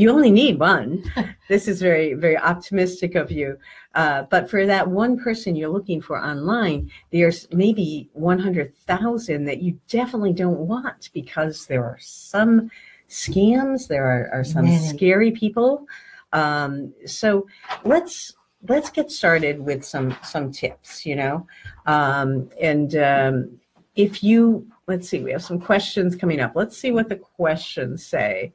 You 0.00 0.10
only 0.10 0.30
need 0.30 0.58
one. 0.58 1.04
This 1.48 1.66
is 1.66 1.82
very, 1.82 2.14
very 2.14 2.38
optimistic 2.38 3.16
of 3.16 3.32
you. 3.32 3.58
Uh, 3.96 4.22
but 4.30 4.48
for 4.48 4.66
that 4.66 4.86
one 4.86 5.18
person 5.18 5.56
you're 5.56 5.68
looking 5.68 6.00
for 6.00 6.16
online, 6.16 6.88
there's 7.10 7.48
maybe 7.50 8.08
100,000 8.12 9.44
that 9.46 9.60
you 9.60 9.76
definitely 9.88 10.32
don't 10.32 10.60
want 10.60 11.10
because 11.12 11.66
there 11.66 11.82
are 11.84 11.98
some 11.98 12.70
scams, 13.08 13.88
there 13.88 14.04
are, 14.04 14.30
are 14.32 14.44
some 14.44 14.66
Many. 14.66 14.78
scary 14.78 15.32
people. 15.32 15.88
Um, 16.32 16.94
so 17.04 17.48
let's 17.84 18.34
let's 18.68 18.90
get 18.90 19.10
started 19.10 19.58
with 19.58 19.84
some 19.84 20.16
some 20.22 20.52
tips. 20.52 21.04
You 21.04 21.16
know, 21.16 21.46
um, 21.86 22.48
and 22.60 22.94
um, 22.94 23.60
if 23.96 24.22
you 24.22 24.70
let's 24.86 25.08
see, 25.08 25.20
we 25.20 25.32
have 25.32 25.42
some 25.42 25.60
questions 25.60 26.14
coming 26.14 26.38
up. 26.38 26.52
Let's 26.54 26.78
see 26.78 26.92
what 26.92 27.08
the 27.08 27.16
questions 27.16 28.06
say. 28.06 28.52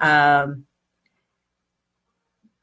Um, 0.00 0.65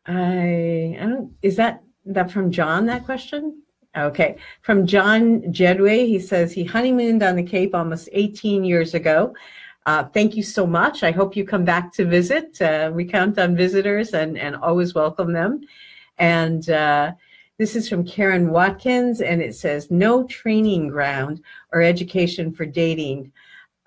I 0.05 0.97
I 0.99 1.05
don't 1.05 1.33
is 1.41 1.55
that 1.57 1.83
that 2.05 2.31
from 2.31 2.51
John 2.51 2.85
that 2.87 3.05
question? 3.05 3.61
Okay, 3.95 4.37
from 4.61 4.87
John 4.87 5.41
Jedway, 5.43 6.07
he 6.07 6.19
says 6.19 6.51
he 6.51 6.63
honeymooned 6.63 7.21
on 7.21 7.35
the 7.35 7.43
Cape 7.43 7.75
almost 7.75 8.09
18 8.11 8.63
years 8.63 8.95
ago. 8.95 9.35
Uh, 9.85 10.05
thank 10.05 10.35
you 10.35 10.41
so 10.43 10.65
much. 10.65 11.03
I 11.03 11.11
hope 11.11 11.35
you 11.35 11.45
come 11.45 11.63
back 11.63 11.91
to 11.93 12.05
visit. 12.05 12.59
Uh, 12.61 12.89
we 12.93 13.05
count 13.05 13.37
on 13.37 13.55
visitors 13.55 14.13
and, 14.13 14.37
and 14.37 14.55
always 14.55 14.95
welcome 14.95 15.33
them. 15.33 15.61
And 16.17 16.67
uh, 16.69 17.11
this 17.59 17.75
is 17.75 17.87
from 17.87 18.05
Karen 18.05 18.49
Watkins, 18.49 19.21
and 19.21 19.41
it 19.41 19.55
says 19.55 19.91
no 19.91 20.23
training 20.23 20.87
ground 20.87 21.41
or 21.71 21.81
education 21.81 22.51
for 22.51 22.65
dating 22.65 23.31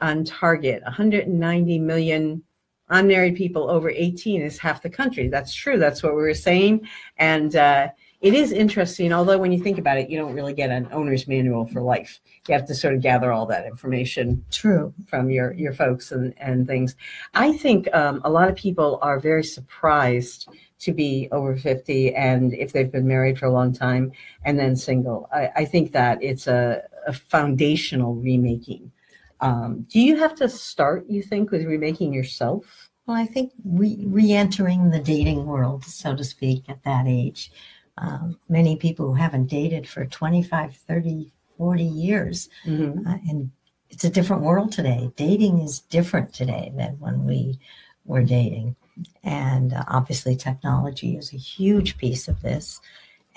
on 0.01 0.25
target. 0.25 0.83
190 0.85 1.79
million 1.81 2.43
unmarried 2.89 3.37
people 3.37 3.69
over 3.71 3.91
18 3.91 4.43
is 4.43 4.59
half 4.59 4.83
the 4.83 4.91
country. 4.91 5.29
That's 5.29 5.55
true. 5.55 5.79
That's 5.79 6.03
what 6.03 6.15
we 6.15 6.23
were 6.23 6.35
saying. 6.35 6.89
And 7.19 7.57
uh, 7.57 7.89
it 8.21 8.35
is 8.35 8.51
interesting, 8.53 9.13
although 9.13 9.39
when 9.39 9.53
you 9.53 9.63
think 9.63 9.79
about 9.79 9.99
it, 9.99 10.09
you 10.09 10.19
don't 10.19 10.35
really 10.35 10.55
get 10.55 10.71
an 10.71 10.89
owner's 10.91 11.29
manual 11.29 11.67
for 11.67 11.83
life. 11.83 12.21
You 12.49 12.55
have 12.55 12.67
to 12.67 12.75
sort 12.75 12.95
of 12.95 13.03
gather 13.03 13.33
all 13.33 13.47
that 13.47 13.67
information 13.67 14.45
True. 14.51 14.95
from 15.07 15.31
your 15.31 15.53
your 15.53 15.75
folks 15.75 16.13
and 16.13 16.33
and 16.39 16.67
things. 16.67 16.97
I 17.35 17.53
think 17.53 17.93
um, 17.95 18.23
a 18.25 18.31
lot 18.31 18.49
of 18.49 18.57
people 18.57 18.99
are 19.03 19.21
very 19.21 19.45
surprised 19.45 20.49
to 20.79 20.93
be 20.93 21.29
over 21.33 21.57
50 21.57 22.15
and 22.15 22.53
if 22.55 22.73
they've 22.73 22.91
been 22.91 23.07
married 23.07 23.39
for 23.39 23.47
a 23.47 23.53
long 23.53 23.73
time 23.73 24.13
and 24.45 24.59
then 24.59 24.77
single. 24.77 25.29
I, 25.33 25.51
I 25.57 25.65
think 25.65 25.93
that 25.93 26.23
it's 26.23 26.47
a, 26.47 26.83
a 27.07 27.13
foundational 27.13 28.15
remaking. 28.15 28.93
Um, 29.41 29.87
do 29.91 30.01
you 30.01 30.17
have 30.17 30.35
to 30.37 30.49
start, 30.49 31.07
you 31.09 31.23
think, 31.23 31.51
with 31.51 31.65
remaking 31.65 32.13
yourself? 32.13 32.91
Well, 33.07 33.17
I 33.17 33.27
think 33.27 33.53
re- 33.65 34.03
re-entering 34.05 34.91
the 34.91 34.99
dating 34.99 35.47
world, 35.47 35.85
so 35.85 36.17
to 36.17 36.25
speak, 36.25 36.69
at 36.69 36.83
that 36.85 37.07
age. 37.07 37.53
Um, 37.99 38.39
many 38.49 38.77
people 38.77 39.07
who 39.07 39.15
haven't 39.15 39.47
dated 39.47 39.89
for 39.89 40.05
25, 40.05 40.75
30, 40.75 41.33
40 41.57 41.85
years. 41.85 42.49
Mm-hmm. 42.65 43.07
Uh, 43.07 43.19
and 43.29 43.51
it's 43.91 44.05
a 44.05 44.11
different 44.11 44.43
world 44.43 44.73
today. 44.73 45.11
Dating 45.17 45.61
is 45.61 45.81
different 45.81 46.33
today 46.33 46.73
than 46.77 46.99
when 46.99 47.25
we 47.25 47.59
were 48.05 48.23
dating. 48.23 48.77
And 49.23 49.73
uh, 49.73 49.85
obviously, 49.89 50.37
technology 50.37 51.17
is 51.17 51.33
a 51.33 51.39
huge 51.39 51.99
piece 51.99 52.29
of 52.29 52.43
this. 52.43 52.81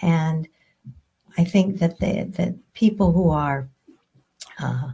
And 0.02 0.48
I 1.38 1.44
think 1.44 1.80
that 1.80 2.00
the, 2.00 2.24
that 2.38 2.56
people 2.74 3.12
who 3.12 3.30
are 3.30 3.70
uh, 4.60 4.92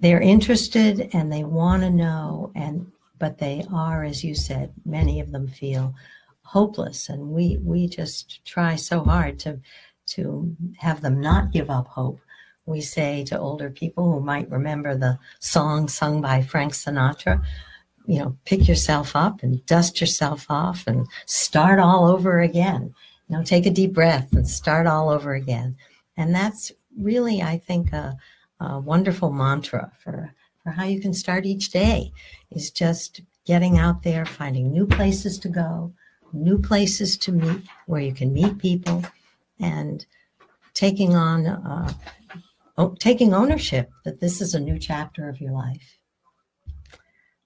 they're 0.00 0.20
interested 0.20 1.10
and 1.12 1.32
they 1.32 1.44
want 1.44 1.82
to 1.82 1.90
know 1.90 2.50
and 2.54 2.90
but 3.18 3.38
they 3.38 3.64
are 3.72 4.02
as 4.02 4.24
you 4.24 4.34
said 4.34 4.72
many 4.84 5.20
of 5.20 5.30
them 5.30 5.46
feel 5.46 5.94
hopeless. 6.42 7.08
And 7.08 7.28
we 7.28 7.58
we 7.62 7.86
just 7.86 8.44
try 8.44 8.74
so 8.74 9.04
hard 9.04 9.38
to 9.40 9.60
to 10.06 10.56
have 10.78 11.00
them 11.00 11.20
not 11.20 11.52
give 11.52 11.70
up 11.70 11.86
hope. 11.86 12.18
We 12.66 12.80
say 12.80 13.24
to 13.24 13.38
older 13.38 13.70
people 13.70 14.12
who 14.12 14.20
might 14.20 14.50
remember 14.50 14.96
the 14.96 15.18
song 15.38 15.86
sung 15.86 16.20
by 16.20 16.42
Frank 16.42 16.72
Sinatra 16.72 17.42
you 18.06 18.18
know 18.18 18.36
pick 18.46 18.66
yourself 18.66 19.14
up 19.14 19.42
and 19.42 19.64
dust 19.66 20.00
yourself 20.00 20.46
off 20.48 20.84
and 20.86 21.06
start 21.26 21.78
all 21.78 22.06
over 22.06 22.40
again. 22.40 22.94
You 23.28 23.36
know 23.36 23.44
take 23.44 23.66
a 23.66 23.70
deep 23.70 23.92
breath 23.92 24.32
and 24.32 24.48
start 24.48 24.86
all 24.88 25.08
over 25.08 25.34
again. 25.34 25.76
And 26.16 26.34
that's 26.34 26.72
really 26.98 27.40
i 27.40 27.56
think 27.56 27.92
a, 27.92 28.16
a 28.60 28.78
wonderful 28.78 29.32
mantra 29.32 29.92
for 30.02 30.34
for 30.62 30.70
how 30.70 30.84
you 30.84 31.00
can 31.00 31.14
start 31.14 31.46
each 31.46 31.70
day 31.70 32.12
is 32.50 32.70
just 32.70 33.22
getting 33.46 33.78
out 33.78 34.02
there 34.02 34.26
finding 34.26 34.70
new 34.70 34.86
places 34.86 35.38
to 35.38 35.48
go 35.48 35.92
new 36.32 36.58
places 36.58 37.16
to 37.16 37.32
meet 37.32 37.62
where 37.86 38.00
you 38.00 38.12
can 38.12 38.32
meet 38.32 38.58
people 38.58 39.02
and 39.58 40.06
taking 40.74 41.14
on 41.14 41.46
uh, 41.46 41.92
taking 42.98 43.34
ownership 43.34 43.90
that 44.04 44.20
this 44.20 44.40
is 44.40 44.54
a 44.54 44.60
new 44.60 44.78
chapter 44.78 45.28
of 45.28 45.40
your 45.40 45.52
life 45.52 45.98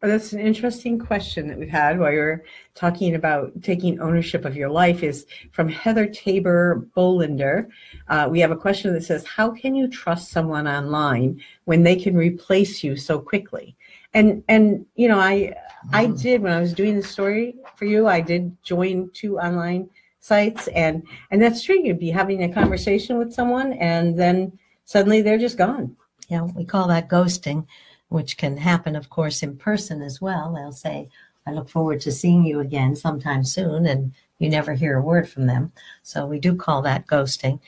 that's 0.08 0.32
an 0.32 0.40
interesting 0.40 0.98
question 0.98 1.48
that 1.48 1.58
we've 1.58 1.68
had 1.68 1.98
while 1.98 2.12
you're 2.12 2.44
talking 2.74 3.14
about 3.14 3.52
taking 3.62 4.00
ownership 4.00 4.44
of 4.44 4.56
your 4.56 4.68
life 4.68 5.02
is 5.02 5.26
from 5.52 5.68
Heather 5.68 6.06
Tabor 6.06 6.86
Bolander. 6.96 7.68
Uh, 8.08 8.28
we 8.30 8.40
have 8.40 8.50
a 8.50 8.56
question 8.56 8.92
that 8.92 9.04
says, 9.04 9.24
how 9.24 9.50
can 9.50 9.74
you 9.74 9.88
trust 9.88 10.30
someone 10.30 10.66
online 10.66 11.40
when 11.64 11.82
they 11.82 11.96
can 11.96 12.16
replace 12.16 12.82
you 12.84 12.96
so 12.96 13.18
quickly? 13.18 13.76
And, 14.12 14.44
and, 14.48 14.86
you 14.94 15.08
know, 15.08 15.18
I, 15.18 15.54
I 15.92 16.06
Mhm. 16.06 16.22
did, 16.22 16.42
when 16.42 16.52
I 16.52 16.60
was 16.60 16.72
doing 16.72 16.96
the 16.96 17.02
story 17.02 17.56
for 17.76 17.84
you, 17.84 18.06
I 18.06 18.20
did 18.20 18.56
join 18.62 19.10
two 19.12 19.38
online 19.38 19.90
sites 20.20 20.68
and, 20.68 21.02
and 21.30 21.42
that's 21.42 21.62
true. 21.62 21.78
You'd 21.78 21.98
be 21.98 22.10
having 22.10 22.42
a 22.42 22.52
conversation 22.52 23.18
with 23.18 23.32
someone 23.32 23.74
and 23.74 24.18
then 24.18 24.58
suddenly 24.84 25.20
they're 25.20 25.38
just 25.38 25.58
gone. 25.58 25.96
Yeah, 26.28 26.42
we 26.42 26.64
call 26.64 26.88
that 26.88 27.08
ghosting, 27.08 27.66
which 28.08 28.36
can 28.36 28.56
happen, 28.56 28.96
of 28.96 29.10
course, 29.10 29.42
in 29.42 29.56
person 29.56 30.02
as 30.02 30.20
well. 30.20 30.52
They'll 30.54 30.72
say, 30.72 31.08
I 31.46 31.52
look 31.52 31.68
forward 31.68 32.00
to 32.02 32.12
seeing 32.12 32.44
you 32.44 32.60
again 32.60 32.96
sometime 32.96 33.44
soon, 33.44 33.86
and 33.86 34.12
you 34.38 34.48
never 34.48 34.74
hear 34.74 34.96
a 34.98 35.02
word 35.02 35.28
from 35.28 35.46
them. 35.46 35.72
So 36.02 36.26
we 36.26 36.38
do 36.38 36.54
call 36.56 36.82
that 36.82 37.06
ghosting. 37.06 37.60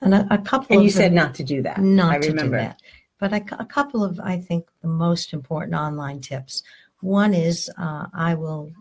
And 0.00 0.14
a, 0.14 0.26
a 0.30 0.38
couple 0.38 0.76
And 0.76 0.84
you 0.84 0.90
the- 0.90 0.96
said 0.96 1.12
not 1.12 1.34
to 1.36 1.44
do 1.44 1.62
that. 1.62 1.78
not 1.80 2.14
I 2.16 2.18
to 2.18 2.28
remember. 2.28 2.56
do 2.58 2.62
that. 2.64 2.80
But 3.18 3.32
a, 3.32 3.42
a 3.58 3.64
couple 3.64 4.04
of, 4.04 4.20
I 4.20 4.38
think, 4.38 4.66
the 4.82 4.88
most 4.88 5.32
important 5.32 5.74
online 5.74 6.20
tips. 6.20 6.62
One 7.00 7.32
is 7.32 7.70
uh, 7.78 8.06
I 8.12 8.34
will 8.34 8.72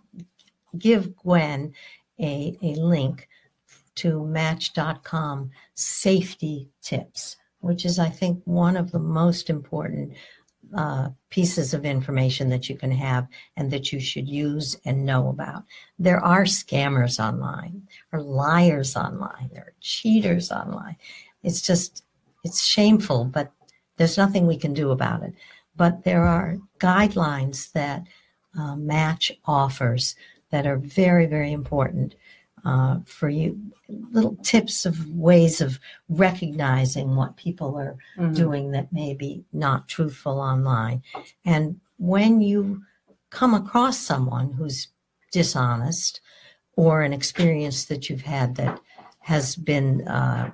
give 0.78 1.16
Gwenn 1.16 1.72
a, 2.20 2.58
a 2.62 2.76
link 2.76 3.30
to 3.96 4.26
Match.com 4.26 5.52
safety 5.74 6.68
tips, 6.82 7.38
which 7.62 7.86
is, 7.86 7.98
I 7.98 8.10
think, 8.10 8.42
one 8.44 8.76
of 8.76 8.92
the 8.92 9.00
most 9.00 9.50
important 9.50 10.14
uh, 10.76 11.10
pieces 11.30 11.74
of 11.74 11.86
information 11.86 12.50
that 12.50 12.68
you 12.70 12.76
can 12.76 12.92
have 12.92 13.28
and 13.56 13.72
that 13.72 13.94
you 13.94 14.00
should 14.00 14.28
use 14.28 14.78
and 14.86 15.06
know 15.06 15.30
about. 15.30 15.64
There 15.98 16.20
are 16.20 16.44
scammers 16.44 17.18
online, 17.18 17.88
or 18.12 18.22
liars 18.22 18.96
online, 18.96 19.50
there 19.54 19.64
are 19.64 19.74
cheaters 19.80 20.52
online. 20.52 20.98
It's 21.44 21.62
just, 21.62 22.04
it's 22.44 22.62
shameful, 22.62 23.26
but 23.26 23.52
there's 23.98 24.18
nothing 24.18 24.46
we 24.46 24.58
can 24.58 24.74
do 24.74 24.92
about 24.92 25.24
it. 25.24 25.34
But 25.78 26.04
there 26.04 26.24
are 26.24 26.58
guidelines 26.80 27.72
that 27.72 28.04
uh, 28.58 28.76
Match 28.76 29.32
offers 29.46 30.16
that 30.52 30.68
are 30.68 30.78
very, 30.78 31.26
very 31.26 31.52
important 31.52 32.16
uh, 32.66 33.00
for 33.06 33.30
you. 33.30 33.60
Little 33.88 34.36
tips 34.38 34.86
of 34.86 35.08
ways 35.12 35.62
of 35.62 35.80
recognizing 36.10 37.16
what 37.16 37.38
people 37.38 37.78
are 37.78 37.96
Mhm. 38.18 38.36
doing 38.36 38.72
that 38.72 38.92
may 38.92 39.14
be 39.14 39.46
not 39.54 39.88
truthful 39.88 40.40
online. 40.40 41.04
And 41.46 41.80
when 41.98 42.42
you 42.42 42.82
come 43.30 43.54
across 43.54 44.00
someone 44.00 44.54
who's 44.54 44.88
dishonest 45.32 46.22
or 46.76 47.02
an 47.02 47.14
experience 47.14 47.86
that 47.86 48.10
you've 48.10 48.22
had 48.24 48.56
that 48.56 48.80
has 49.20 49.56
been 49.56 50.08
uh, 50.08 50.52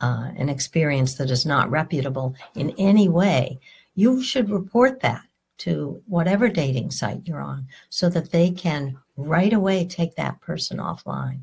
uh, 0.00 0.32
an 0.36 0.48
experience 0.48 1.14
that 1.14 1.30
is 1.30 1.46
not 1.46 1.70
reputable 1.70 2.34
in 2.56 2.70
any 2.76 3.08
way, 3.08 3.60
you 3.94 4.22
should 4.22 4.50
report 4.50 5.00
that. 5.00 5.22
To 5.64 6.02
whatever 6.06 6.48
dating 6.48 6.90
site 6.90 7.22
you're 7.24 7.40
on 7.40 7.66
so 7.88 8.08
that 8.08 8.30
they 8.30 8.50
can 8.50 8.98
right 9.16 9.52
away 9.52 9.84
take 9.84 10.16
that 10.16 10.40
person 10.40 10.78
offline. 10.78 11.40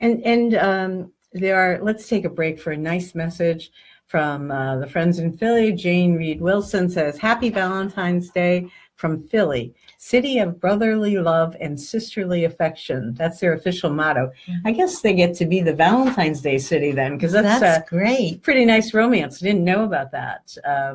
And 0.00 0.22
and 0.24 0.54
um, 0.54 1.12
there 1.32 1.56
are. 1.60 1.78
Let's 1.82 2.08
take 2.08 2.24
a 2.24 2.30
break 2.30 2.58
for 2.60 2.72
a 2.72 2.76
nice 2.76 3.14
message 3.14 3.70
from 4.06 4.50
uh, 4.50 4.78
the 4.78 4.86
friends 4.86 5.18
in 5.18 5.36
Philly. 5.36 5.72
Jane 5.72 6.14
Reed 6.16 6.40
Wilson 6.40 6.88
says, 6.88 7.18
"Happy 7.18 7.50
Valentine's 7.50 8.30
Day 8.30 8.66
from 8.96 9.28
Philly, 9.28 9.74
city 9.98 10.38
of 10.38 10.58
brotherly 10.58 11.18
love 11.18 11.54
and 11.60 11.78
sisterly 11.78 12.44
affection." 12.44 13.12
That's 13.14 13.40
their 13.40 13.52
official 13.52 13.90
motto. 13.90 14.32
I 14.64 14.72
guess 14.72 15.02
they 15.02 15.12
get 15.12 15.34
to 15.36 15.44
be 15.44 15.60
the 15.60 15.74
Valentine's 15.74 16.40
Day 16.40 16.56
city 16.56 16.92
then, 16.92 17.18
because 17.18 17.32
that's, 17.32 17.60
That's 17.60 17.78
uh, 17.82 17.86
great. 17.86 18.42
pretty 18.42 18.64
nice 18.64 18.94
romance. 18.94 19.42
I 19.42 19.46
didn't 19.46 19.64
know 19.64 19.84
about 19.84 20.12
that. 20.12 20.56
Uh, 20.64 20.94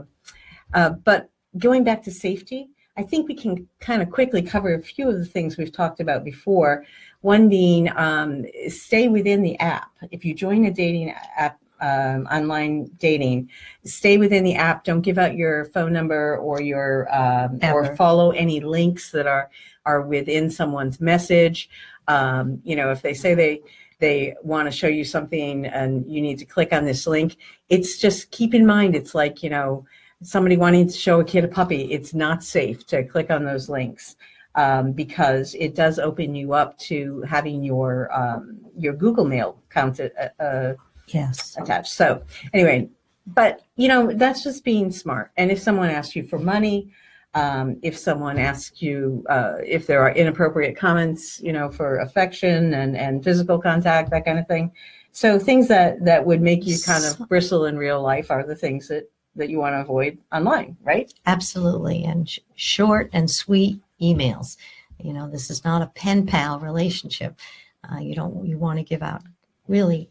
uh, 0.74 0.90
but 0.90 1.30
going 1.58 1.84
back 1.84 2.04
to 2.04 2.12
safety, 2.12 2.70
I 2.98 3.04
think 3.04 3.28
we 3.28 3.36
can 3.36 3.68
kind 3.80 4.02
of 4.02 4.10
quickly 4.10 4.42
cover 4.42 4.74
a 4.74 4.82
few 4.82 5.10
of 5.10 5.18
the 5.18 5.26
things 5.26 5.58
we've 5.58 5.72
talked 5.72 6.00
about 6.00 6.24
before. 6.24 6.86
One 7.22 7.50
being 7.50 7.90
um, 7.96 8.46
stay 8.70 9.10
within 9.10 9.42
the 9.42 9.60
app. 9.60 9.92
If 10.12 10.24
you 10.24 10.34
join 10.34 10.66
a 10.66 10.72
dating 10.72 11.14
app, 11.36 11.60
um, 11.82 12.26
online 12.28 12.90
dating, 12.98 13.50
stay 13.84 14.18
within 14.18 14.46
the 14.46 14.56
app. 14.56 14.86
Don't 14.86 15.02
give 15.02 15.18
out 15.18 15.36
your 15.36 15.66
phone 15.66 15.92
number 15.92 16.38
or 16.38 16.62
your 16.62 17.14
um, 17.14 17.60
or 17.64 17.96
follow 17.98 18.32
any 18.32 18.62
links 18.62 19.12
that 19.12 19.28
are 19.28 19.50
are 19.86 20.02
within 20.02 20.50
someone's 20.50 21.02
message. 21.02 21.70
Um, 22.08 22.62
you 22.64 22.78
know, 22.78 22.92
if 22.92 23.02
they 23.02 23.14
say 23.14 23.36
they 23.36 23.62
they 24.00 24.36
want 24.42 24.68
to 24.68 24.72
show 24.72 24.88
you 24.88 25.04
something 25.04 25.66
and 25.66 26.10
you 26.10 26.22
need 26.22 26.40
to 26.40 26.46
click 26.46 26.72
on 26.72 26.86
this 26.86 27.08
link, 27.08 27.36
it's 27.68 27.98
just 27.98 28.32
keep 28.32 28.54
in 28.54 28.66
mind 28.66 28.96
it's 28.96 29.14
like 29.14 29.44
you 29.44 29.50
know 29.50 29.86
somebody 30.26 30.58
wanting 30.58 30.88
to 30.88 30.94
show 30.94 31.20
a 31.20 31.24
kid 31.24 31.44
a 31.44 31.48
puppy. 31.48 31.84
It's 31.92 32.14
not 32.14 32.44
safe 32.44 32.86
to 32.88 33.04
click 33.04 33.30
on 33.30 33.46
those 33.46 33.70
links 33.70 34.16
um, 34.56 34.92
because 34.92 35.56
it 35.56 35.76
does 35.76 36.00
open 36.00 36.34
you 36.36 36.54
up 36.54 36.78
to 36.80 37.22
having 37.22 37.64
your 37.64 38.12
um, 38.12 38.60
your 38.78 38.94
Google 38.94 39.26
Mail 39.26 39.62
account 39.70 40.00
uh, 40.00 40.44
uh, 40.44 40.74
Yes. 41.08 41.56
attached. 41.60 41.92
So 41.94 42.24
anyway, 42.52 42.90
but 43.28 43.62
you 43.76 43.88
know 43.88 44.12
that's 44.12 44.44
just 44.44 44.64
being 44.64 44.92
smart. 44.92 45.32
And 45.38 45.52
if 45.52 45.62
someone 45.62 45.90
asks 45.90 46.16
you 46.16 46.24
for 46.26 46.40
money, 46.40 46.92
um, 47.36 47.78
if 47.84 47.98
someone 47.98 48.40
asks 48.40 48.82
you 48.82 49.24
uh, 49.30 49.58
if 49.64 49.86
there 49.86 50.02
are 50.02 50.12
inappropriate 50.12 50.76
comments, 50.76 51.40
you 51.42 51.54
know, 51.54 51.70
for 51.70 52.00
affection 52.00 52.74
and 52.74 52.98
and 52.98 53.24
physical 53.24 53.60
contact, 53.60 54.10
that 54.10 54.26
kind 54.26 54.40
of 54.40 54.48
thing. 54.48 54.72
So 55.12 55.38
things 55.38 55.68
that 55.68 56.04
that 56.04 56.26
would 56.26 56.42
make 56.42 56.66
you 56.66 56.78
kind 56.84 57.06
of 57.06 57.30
bristle 57.30 57.66
in 57.66 57.78
real 57.78 58.02
life 58.02 58.32
are 58.32 58.44
the 58.44 58.56
things 58.56 58.88
that 58.88 59.10
that 59.36 59.50
you 59.50 59.60
want 59.60 59.74
to 59.74 59.82
avoid 59.82 60.18
online, 60.32 60.78
right? 60.84 61.14
Absolutely. 61.26 62.04
And 62.04 62.30
sh- 62.30 62.40
short 62.56 63.10
and 63.14 63.30
sweet 63.30 63.80
emails. 64.02 64.58
You 65.00 65.14
know, 65.14 65.30
this 65.30 65.50
is 65.50 65.64
not 65.64 65.82
a 65.82 65.88
pen 65.88 66.26
pal 66.26 66.60
relationship. 66.60 67.38
Uh, 67.84 68.00
you 68.00 68.16
don't, 68.16 68.46
you 68.46 68.58
want 68.58 68.80
to 68.80 68.84
give 68.84 69.04
out 69.04 69.22
really 69.68 70.10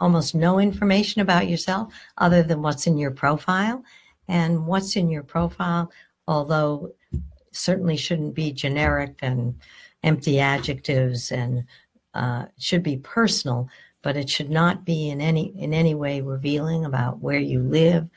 almost 0.00 0.34
no 0.34 0.58
information 0.58 1.20
about 1.20 1.48
yourself 1.48 1.92
other 2.16 2.42
than 2.42 2.62
what's 2.62 2.86
in 2.86 2.96
your 2.96 3.10
profile. 3.10 3.84
And 4.28 4.66
what's 4.66 4.94
in 4.94 5.10
your 5.10 5.24
profile, 5.24 5.90
although 6.28 6.92
certainly 7.50 7.96
shouldn't 7.96 8.34
be 8.34 8.52
generic 8.52 9.18
and 9.22 9.56
empty 10.04 10.38
adjectives 10.38 11.32
and 11.32 11.64
uh, 12.14 12.46
should 12.56 12.82
be 12.82 12.96
personal, 12.98 13.68
but 14.02 14.16
it 14.16 14.28
should 14.28 14.50
not 14.50 14.84
be 14.84 15.10
in 15.10 15.20
any 15.20 15.52
in 15.58 15.74
any 15.74 15.94
way 15.94 16.20
revealing 16.20 16.84
about 16.84 17.20
where 17.20 17.38
you 17.38 17.60
live. 17.60 18.08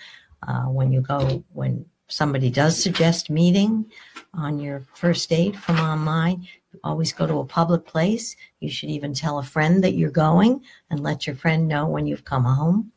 Uh, 0.48 0.64
when 0.64 0.92
you 0.92 1.02
go, 1.02 1.44
when 1.54 1.86
somebody 2.08 2.50
does 2.50 2.82
suggest 2.82 3.30
meeting 3.30 3.86
on 4.34 4.60
your 4.60 4.86
first 4.94 5.30
date 5.30 5.56
from 5.56 5.80
online, 5.80 6.48
always 6.84 7.14
go 7.14 7.26
to 7.26 7.40
a 7.40 7.46
public 7.46 7.86
place. 7.86 8.36
You 8.60 8.70
should 8.70 8.90
even 8.90 9.14
tell 9.14 9.40
a 9.40 9.44
friend 9.44 9.84
that 9.84 9.94
you're 9.94 10.12
going 10.12 10.64
and 10.90 11.00
let 11.00 11.26
your 11.26 11.36
friend 11.36 11.68
know 11.68 11.88
when 11.88 12.08
you've 12.08 12.26
come 12.26 12.44
home. 12.44 12.92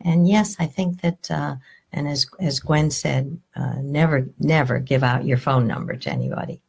And 0.00 0.28
yes, 0.28 0.56
I 0.58 0.66
think 0.66 1.00
that, 1.02 1.30
uh, 1.30 1.56
and 1.92 2.08
as 2.08 2.26
as 2.40 2.60
Gwenn 2.60 2.92
said, 2.92 3.38
uh, 3.54 3.76
never 3.82 4.28
never 4.38 4.78
give 4.78 5.02
out 5.02 5.24
your 5.24 5.38
phone 5.38 5.66
number 5.66 5.96
to 5.96 6.10
anybody 6.10 6.60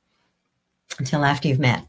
until 0.99 1.25
after 1.25 1.47
you've 1.47 1.59
met. 1.59 1.85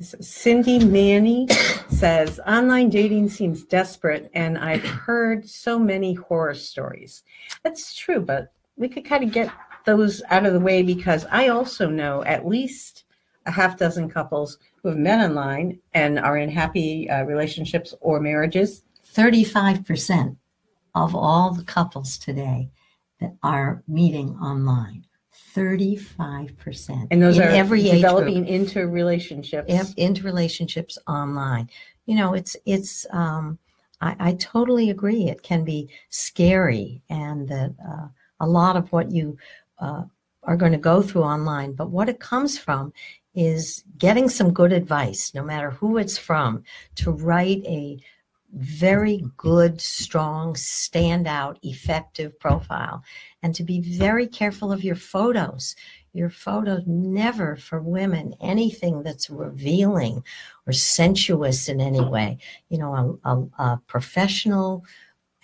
Cindy 0.00 0.78
Manny 0.78 1.48
says 1.88 2.38
online 2.46 2.88
dating 2.88 3.30
seems 3.30 3.64
desperate, 3.64 4.30
and 4.32 4.56
I've 4.56 4.84
heard 4.84 5.48
so 5.48 5.76
many 5.76 6.14
horror 6.14 6.54
stories. 6.54 7.24
That's 7.64 7.96
true, 7.96 8.20
but 8.20 8.52
we 8.76 8.88
could 8.88 9.04
kind 9.04 9.24
of 9.24 9.32
get 9.32 9.52
those 9.86 10.22
out 10.30 10.46
of 10.46 10.52
the 10.52 10.60
way 10.60 10.82
because 10.82 11.26
I 11.32 11.48
also 11.48 11.88
know 11.88 12.22
at 12.22 12.46
least 12.46 13.04
a 13.46 13.50
half 13.50 13.76
dozen 13.76 14.08
couples 14.08 14.58
who 14.76 14.90
have 14.90 14.98
met 14.98 15.18
online 15.18 15.80
and 15.94 16.20
are 16.20 16.36
in 16.38 16.50
happy 16.50 17.10
uh, 17.10 17.24
relationships 17.24 17.92
or 18.00 18.20
marriages. 18.20 18.84
35% 19.14 20.36
of 20.94 21.16
all 21.16 21.52
the 21.52 21.64
couples 21.64 22.18
today 22.18 22.70
that 23.20 23.34
are 23.42 23.82
meeting 23.88 24.36
online. 24.36 25.07
35%. 25.54 27.08
And 27.10 27.22
those 27.22 27.36
in 27.36 27.42
are 27.42 27.48
every 27.48 27.80
age 27.80 27.90
group. 27.90 28.02
developing 28.02 28.46
into 28.46 28.86
relationships. 28.86 29.94
Into 29.96 30.22
relationships 30.22 30.98
online. 31.06 31.68
You 32.06 32.16
know, 32.16 32.34
it's 32.34 32.56
it's. 32.64 33.06
Um, 33.10 33.58
I, 34.00 34.16
I 34.20 34.32
totally 34.34 34.90
agree. 34.90 35.24
It 35.24 35.42
can 35.42 35.64
be 35.64 35.88
scary, 36.08 37.02
and 37.10 37.48
that 37.48 37.74
uh, 37.84 38.06
a 38.40 38.46
lot 38.46 38.76
of 38.76 38.92
what 38.92 39.10
you 39.10 39.36
uh, 39.80 40.04
are 40.44 40.56
going 40.56 40.72
to 40.72 40.78
go 40.78 41.02
through 41.02 41.22
online, 41.22 41.72
but 41.72 41.90
what 41.90 42.08
it 42.08 42.20
comes 42.20 42.58
from 42.58 42.92
is 43.34 43.84
getting 43.98 44.28
some 44.28 44.52
good 44.52 44.72
advice, 44.72 45.32
no 45.34 45.42
matter 45.42 45.70
who 45.70 45.98
it's 45.98 46.18
from, 46.18 46.62
to 46.96 47.10
write 47.10 47.62
a 47.66 47.98
very 48.52 49.24
good, 49.36 49.80
strong, 49.80 50.54
standout, 50.54 51.58
effective 51.62 52.38
profile, 52.38 53.02
and 53.42 53.54
to 53.54 53.62
be 53.62 53.80
very 53.80 54.26
careful 54.26 54.72
of 54.72 54.82
your 54.82 54.96
photos. 54.96 55.76
Your 56.14 56.30
photos 56.30 56.82
never 56.86 57.56
for 57.56 57.80
women 57.80 58.34
anything 58.40 59.02
that's 59.02 59.28
revealing 59.28 60.24
or 60.66 60.72
sensuous 60.72 61.68
in 61.68 61.80
any 61.80 62.00
way. 62.00 62.38
You 62.70 62.78
know, 62.78 63.18
a, 63.24 63.30
a, 63.30 63.64
a 63.64 63.80
professional 63.86 64.84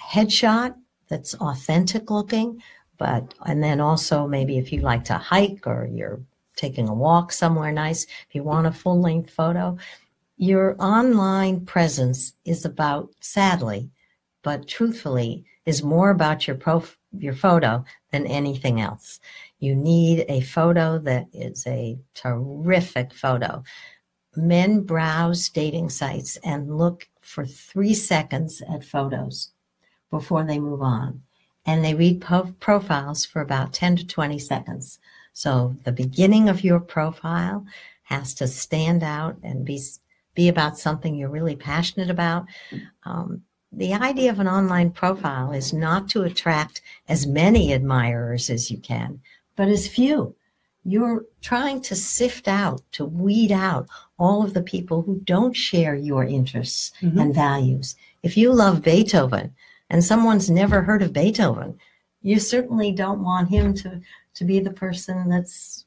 headshot 0.01 0.75
that's 1.09 1.35
authentic 1.35 2.11
looking, 2.11 2.63
but 2.99 3.35
and 3.45 3.63
then 3.63 3.81
also 3.81 4.27
maybe 4.27 4.59
if 4.59 4.73
you 4.73 4.81
like 4.81 5.05
to 5.05 5.15
hike 5.15 5.67
or 5.67 5.87
you're 5.87 6.21
taking 6.57 6.89
a 6.89 6.95
walk 6.95 7.33
somewhere 7.33 7.73
nice, 7.73 8.05
if 8.05 8.35
you 8.35 8.43
want 8.43 8.67
a 8.67 8.73
full 8.73 9.01
length 9.01 9.31
photo, 9.31 9.77
your 10.37 10.77
online 10.79 11.65
presence 11.65 12.33
is 12.45 12.65
about 12.65 13.11
sadly 13.21 13.91
but 14.45 14.69
truthfully 14.69 15.45
is 15.67 15.83
more 15.83 16.11
about 16.11 16.47
your 16.47 16.57
prof- 16.57 16.99
your 17.17 17.35
photo 17.35 17.85
than 18.13 18.27
anything 18.27 18.81
else. 18.81 19.19
You 19.59 19.75
need 19.75 20.27
a 20.29 20.43
photo 20.43 20.99
that 20.99 21.27
is 21.33 21.67
a 21.67 21.99
terrific 22.15 23.13
photo. 23.13 23.65
Men 24.37 24.83
browse 24.83 25.49
dating 25.49 25.89
sites 25.89 26.37
and 26.45 26.77
look 26.77 27.09
for 27.21 27.47
3 27.47 27.95
seconds 27.95 28.63
at 28.69 28.85
photos 28.85 29.51
before 30.11 30.45
they 30.45 30.59
move 30.59 30.83
on 30.83 31.23
and 31.65 31.83
they 31.83 31.95
read 31.95 32.21
po- 32.21 32.55
profiles 32.61 33.25
for 33.25 33.41
about 33.41 33.73
10 33.73 33.97
to 33.97 34.07
20 34.07 34.39
seconds. 34.39 34.99
So 35.33 35.77
the 35.85 35.93
beginning 35.93 36.49
of 36.49 36.63
your 36.63 36.81
profile 36.81 37.65
has 38.05 38.35
to 38.35 38.47
stand 38.47 39.03
out 39.03 39.39
and 39.43 39.65
be 39.65 39.81
be 40.35 40.49
about 40.49 40.79
something 40.79 41.15
you're 41.15 41.29
really 41.29 41.57
passionate 41.57 42.11
about. 42.11 42.47
Um, 43.05 43.43
the 43.73 43.93
idea 43.95 44.31
of 44.31 44.39
an 44.41 44.49
online 44.49 44.91
profile 44.91 45.53
is 45.53 45.73
not 45.73 46.09
to 46.11 46.23
attract 46.23 46.81
as 47.09 47.27
many 47.27 47.73
admirers 47.73 48.51
as 48.51 48.71
you 48.71 48.79
can, 48.79 49.21
but 49.57 49.69
as 49.69 49.89
few. 49.89 50.35
You're 50.85 51.25
trying 51.41 51.81
to 51.83 51.95
sift 51.97 52.47
out, 52.47 52.83
to 52.93 53.05
weed 53.05 53.51
out 53.51 53.89
all 54.19 54.45
of 54.45 54.55
the 54.55 54.63
people 54.63 55.03
who 55.03 55.21
don't 55.25 55.57
share 55.57 55.95
your 55.95 56.25
interests 56.25 56.93
Mhm. 57.01 57.21
and 57.21 57.35
values. 57.35 57.97
If 58.23 58.37
you 58.37 58.53
love 58.53 58.83
Beethoven 58.83 59.55
and 59.89 60.05
someone's 60.05 60.51
never 60.51 60.83
heard 60.83 61.03
of 61.03 61.13
Beethoven, 61.13 61.79
you 62.23 62.39
certainly 62.39 62.93
don't 62.93 63.23
want 63.23 63.49
him 63.49 63.75
to, 63.75 64.01
to 64.35 64.45
be 64.45 64.61
the 64.61 64.73
person 64.73 65.29
that's 65.31 65.85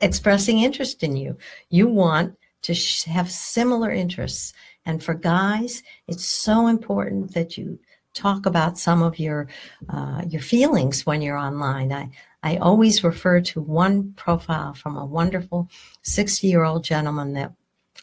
expressing 0.00 0.60
interest 0.60 1.02
in 1.02 1.16
you. 1.16 1.36
You 1.68 1.88
want 1.88 2.36
to 2.66 2.74
sh- 2.74 3.04
have 3.04 3.30
similar 3.30 3.90
interests. 3.90 4.52
And 4.84 5.02
for 5.02 5.14
guys, 5.14 5.82
it's 6.08 6.26
so 6.26 6.66
important 6.66 7.34
that 7.34 7.56
you 7.56 7.78
talk 8.12 8.46
about 8.46 8.78
some 8.78 9.02
of 9.02 9.18
your 9.18 9.46
uh, 9.88 10.22
your 10.26 10.42
feelings 10.42 11.06
when 11.06 11.22
you're 11.22 11.38
online. 11.38 11.92
I 11.92 12.10
I 12.42 12.56
always 12.56 13.04
refer 13.04 13.40
to 13.40 13.60
one 13.60 14.14
profile 14.16 14.74
from 14.74 14.96
a 14.96 15.06
wonderful 15.06 15.68
60 16.02 16.46
year 16.46 16.64
old 16.64 16.82
gentleman 16.84 17.34
that 17.34 17.52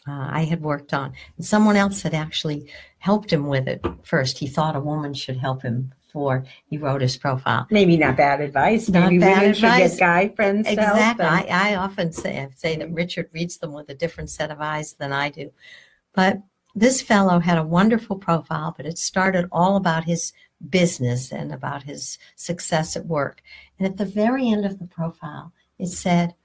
uh, 0.08 0.28
I 0.30 0.44
had 0.44 0.62
worked 0.62 0.94
on, 0.94 1.12
and 1.36 1.44
someone 1.44 1.76
else 1.76 2.02
had 2.02 2.14
actually 2.14 2.70
helped 2.98 3.32
him 3.32 3.46
with 3.46 3.68
it 3.68 3.84
first. 4.02 4.38
He 4.38 4.46
thought 4.46 4.76
a 4.76 4.80
woman 4.80 5.12
should 5.12 5.36
help 5.36 5.62
him 5.62 5.92
before 6.14 6.44
he 6.66 6.78
wrote 6.78 7.00
his 7.00 7.16
profile. 7.16 7.66
Maybe 7.70 7.96
not 7.96 8.16
bad 8.16 8.40
advice. 8.40 8.88
Not 8.88 9.06
Maybe 9.10 9.18
bad 9.18 9.56
should 9.56 9.64
advice. 9.64 9.90
get 9.94 9.98
guy 9.98 10.28
friends 10.28 10.68
Exactly. 10.68 11.24
I, 11.26 11.72
I 11.72 11.74
often 11.74 12.12
say, 12.12 12.38
I 12.40 12.48
say 12.54 12.76
that 12.76 12.92
Richard 12.92 13.28
reads 13.32 13.58
them 13.58 13.72
with 13.72 13.88
a 13.88 13.94
different 13.94 14.30
set 14.30 14.52
of 14.52 14.60
eyes 14.60 14.92
than 14.92 15.12
I 15.12 15.30
do. 15.30 15.50
But 16.14 16.40
this 16.76 17.02
fellow 17.02 17.40
had 17.40 17.58
a 17.58 17.64
wonderful 17.64 18.16
profile, 18.16 18.72
but 18.76 18.86
it 18.86 18.96
started 18.96 19.48
all 19.50 19.74
about 19.74 20.04
his 20.04 20.32
business 20.70 21.32
and 21.32 21.52
about 21.52 21.82
his 21.82 22.16
success 22.36 22.96
at 22.96 23.06
work. 23.06 23.42
And 23.78 23.86
at 23.86 23.96
the 23.96 24.04
very 24.04 24.48
end 24.48 24.64
of 24.64 24.78
the 24.78 24.86
profile, 24.86 25.52
it 25.80 25.88
said, 25.88 26.36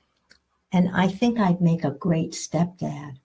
and 0.71 0.89
I 0.93 1.07
think 1.07 1.39
I'd 1.39 1.61
make 1.61 1.83
a 1.83 1.91
great 1.91 2.31
stepdad. 2.31 3.17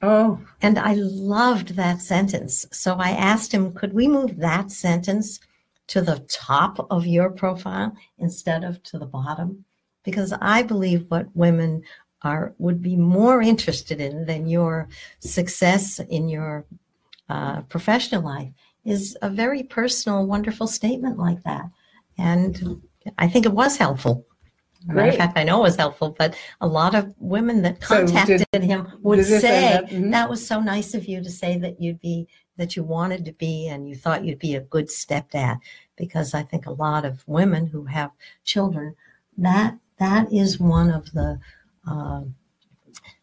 Oh, 0.00 0.40
And 0.60 0.78
I 0.78 0.94
loved 0.94 1.70
that 1.70 2.00
sentence. 2.02 2.66
So 2.72 2.96
I 2.98 3.10
asked 3.10 3.52
him, 3.52 3.72
could 3.72 3.92
we 3.92 4.06
move 4.08 4.36
that 4.38 4.70
sentence 4.70 5.38
to 5.92 6.00
the 6.00 6.20
top 6.28 6.86
of 6.90 7.06
your 7.06 7.28
profile 7.30 7.94
instead 8.18 8.64
of 8.64 8.82
to 8.84 8.98
the 8.98 9.06
bottom? 9.06 9.64
Because 10.04 10.32
I 10.40 10.62
believe 10.62 11.04
what 11.08 11.26
women 11.34 11.82
are 12.22 12.54
would 12.58 12.80
be 12.80 12.96
more 12.96 13.42
interested 13.42 14.00
in 14.00 14.24
than 14.24 14.48
your 14.48 14.88
success 15.20 15.98
in 15.98 16.28
your 16.28 16.64
uh, 17.28 17.60
professional 17.62 18.22
life 18.22 18.52
is 18.84 19.16
a 19.22 19.28
very 19.28 19.62
personal, 19.62 20.26
wonderful 20.26 20.66
statement 20.66 21.18
like 21.18 21.42
that. 21.42 21.66
And 22.16 22.80
I 23.18 23.28
think 23.28 23.44
it 23.44 23.52
was 23.52 23.76
helpful. 23.76 24.24
Matter 24.86 25.10
of 25.10 25.16
fact, 25.16 25.38
I 25.38 25.44
know 25.44 25.60
it 25.60 25.62
was 25.70 25.76
helpful, 25.76 26.16
but 26.18 26.34
a 26.60 26.66
lot 26.66 26.94
of 26.94 27.14
women 27.18 27.62
that 27.62 27.84
So 27.84 28.04
did- 28.04 28.14
contacted 28.14 28.62
him 28.64 28.88
would 29.02 29.24
say, 29.24 29.80
mhm. 29.88 30.10
that 30.10 30.28
was 30.28 30.44
so 30.44 30.58
nice 30.60 30.94
of 30.94 31.06
you 31.06 31.22
to 31.22 31.30
say 31.30 31.56
that 31.58 31.80
you'd 31.80 32.00
be 32.00 32.26
that 32.56 32.76
you 32.76 32.82
wanted 32.82 33.24
to 33.24 33.32
be 33.32 33.68
and 33.68 33.88
you 33.88 33.94
thought 33.94 34.24
you'd 34.24 34.38
be 34.38 34.54
a 34.54 34.60
good 34.60 34.88
stepdad. 34.88 35.58
Because 35.96 36.34
i 36.34 36.42
think 36.42 36.66
a 36.66 36.72
lot 36.72 37.04
of 37.04 37.22
women 37.26 37.66
who 37.66 37.84
have 37.84 38.10
children 38.44 38.96
that 39.38 39.78
that 39.98 40.32
is 40.32 40.58
one 40.58 40.90
of 40.90 41.12
the 41.12 41.38
uh, 41.86 42.22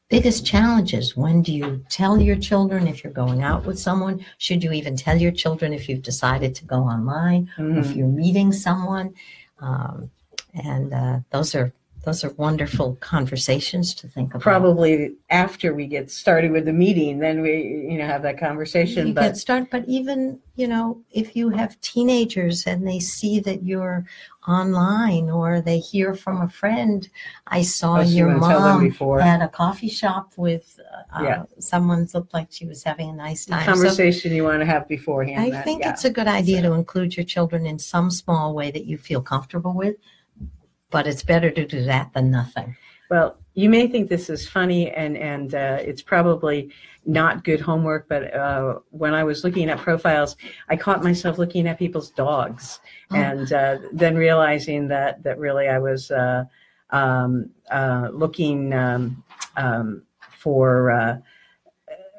biggest 0.10 0.46
challenges. 0.46 1.16
When 1.16 1.42
do 1.42 1.54
you 1.54 1.86
tell 1.90 2.20
your 2.20 2.36
children 2.36 2.88
if 2.88 3.04
you're 3.04 3.14
going 3.14 3.44
out 3.44 3.66
with 3.66 3.80
someone? 3.80 4.26
Should 4.38 4.64
you 4.64 4.72
even 4.72 4.96
tell 4.96 5.18
your 5.18 5.32
children 5.32 5.72
if 5.72 5.88
you've 5.88 6.02
decided 6.02 6.56
to 6.56 6.66
go 6.66 6.78
online? 6.78 7.50
Mhm. 7.58 7.78
if 7.80 7.96
you're 7.96 8.08
meeting 8.08 8.52
someone? 8.52 9.14
Um, 9.60 10.10
and 10.54 10.94
uh, 10.94 11.20
those 11.32 11.54
are 11.54 11.72
those 12.06 12.24
are 12.24 12.30
wonderful 12.32 12.96
conversations 13.02 13.94
to 13.94 14.08
think 14.08 14.30
about 14.34 14.42
probably 14.42 15.16
after 15.30 15.74
we 15.74 15.86
get 15.86 16.10
started 16.10 16.50
with 16.52 16.66
the 16.66 16.74
meeting, 16.74 17.20
then 17.20 17.42
we, 17.42 17.86
you 17.92 17.98
know, 17.98 18.06
have 18.08 18.22
that 18.24 18.40
conversation. 18.40 19.08
you 19.08 19.14
But 19.14 19.22
get 19.22 19.38
started 19.38 19.68
but 19.70 19.84
even 19.88 20.40
you 20.56 20.68
know 20.68 21.02
if 21.12 21.36
you 21.36 21.50
have 21.50 21.80
teenagers 21.82 22.66
and 22.66 22.88
they 22.88 23.00
see 23.00 23.40
that 23.42 23.64
you're 23.64 24.06
online 24.48 25.30
or 25.30 25.62
they 25.62 25.80
hear 25.80 26.14
from 26.14 26.42
a 26.42 26.50
friend 26.50 27.08
i 27.48 27.62
saw 27.62 27.98
Oh, 27.98 28.02
you 28.02 28.18
your 28.18 28.28
wanna 28.40 28.48
tell 28.54 28.64
them 28.64 28.94
mom 29.00 29.20
at 29.20 29.42
a 29.42 29.48
coffee 29.48 29.90
shop 29.90 30.34
with 30.38 30.80
uh, 31.16 31.24
Yeah. 31.24 31.44
someone 31.60 32.08
looked 32.14 32.34
like 32.34 32.48
she 32.50 32.66
was 32.66 32.84
having 32.84 33.10
a 33.10 33.14
nice 33.14 33.46
the 33.46 33.52
time 33.54 33.66
So 33.66 33.74
conversation 33.74 34.34
you 34.34 34.44
want 34.46 34.60
to 34.62 34.66
have 34.66 34.88
beforehand. 34.88 35.40
i 35.46 35.50
that- 35.52 35.64
think 35.66 35.82
yeah. 35.82 35.92
it's 35.92 36.06
a 36.06 36.10
good 36.10 36.28
idea 36.28 36.62
to 36.64 36.74
include 36.74 37.16
your 37.16 37.26
children 37.26 37.66
in 37.66 37.78
some 37.80 38.10
small 38.12 38.54
way 38.54 38.72
that 38.72 38.86
you 38.86 38.98
feel 38.98 39.22
comfortable 39.22 39.74
with 39.74 39.96
but 40.92 41.08
it's 41.08 41.24
better 41.24 41.52
to 41.52 41.66
do 41.66 41.84
that 41.84 42.12
than 42.14 42.32
nothing 42.32 42.76
Well, 43.10 43.38
you 43.56 43.70
may 43.70 43.88
think 43.88 44.08
this 44.08 44.30
is 44.30 44.48
funny, 44.48 44.92
and 44.92 45.18
and 45.18 45.54
uh, 45.56 45.80
it's 45.90 46.04
probably 46.04 46.70
not 47.06 47.44
good 47.44 47.60
homework. 47.60 48.08
But 48.08 48.34
uh, 48.34 48.80
when 48.92 49.14
I 49.16 49.24
was 49.24 49.44
looking 49.44 49.68
at 49.70 49.80
profiles, 49.80 50.38
I 50.70 50.76
caught 50.78 51.04
myself 51.04 51.38
looking 51.40 51.68
at 51.68 51.80
people's 51.80 52.12
dogs, 52.12 52.80
Oh. 53.12 53.16
and 53.16 53.52
uh, 53.52 53.78
then 53.92 54.16
realizing 54.16 54.88
that 54.90 55.24
that 55.24 55.40
really 55.40 55.68
I 55.68 55.80
was 55.80 56.12
uh, 56.12 56.44
um, 56.92 57.50
uh, 57.72 58.10
looking 58.14 58.74
um, 58.74 59.24
um, 59.58 60.04
for. 60.44 61.22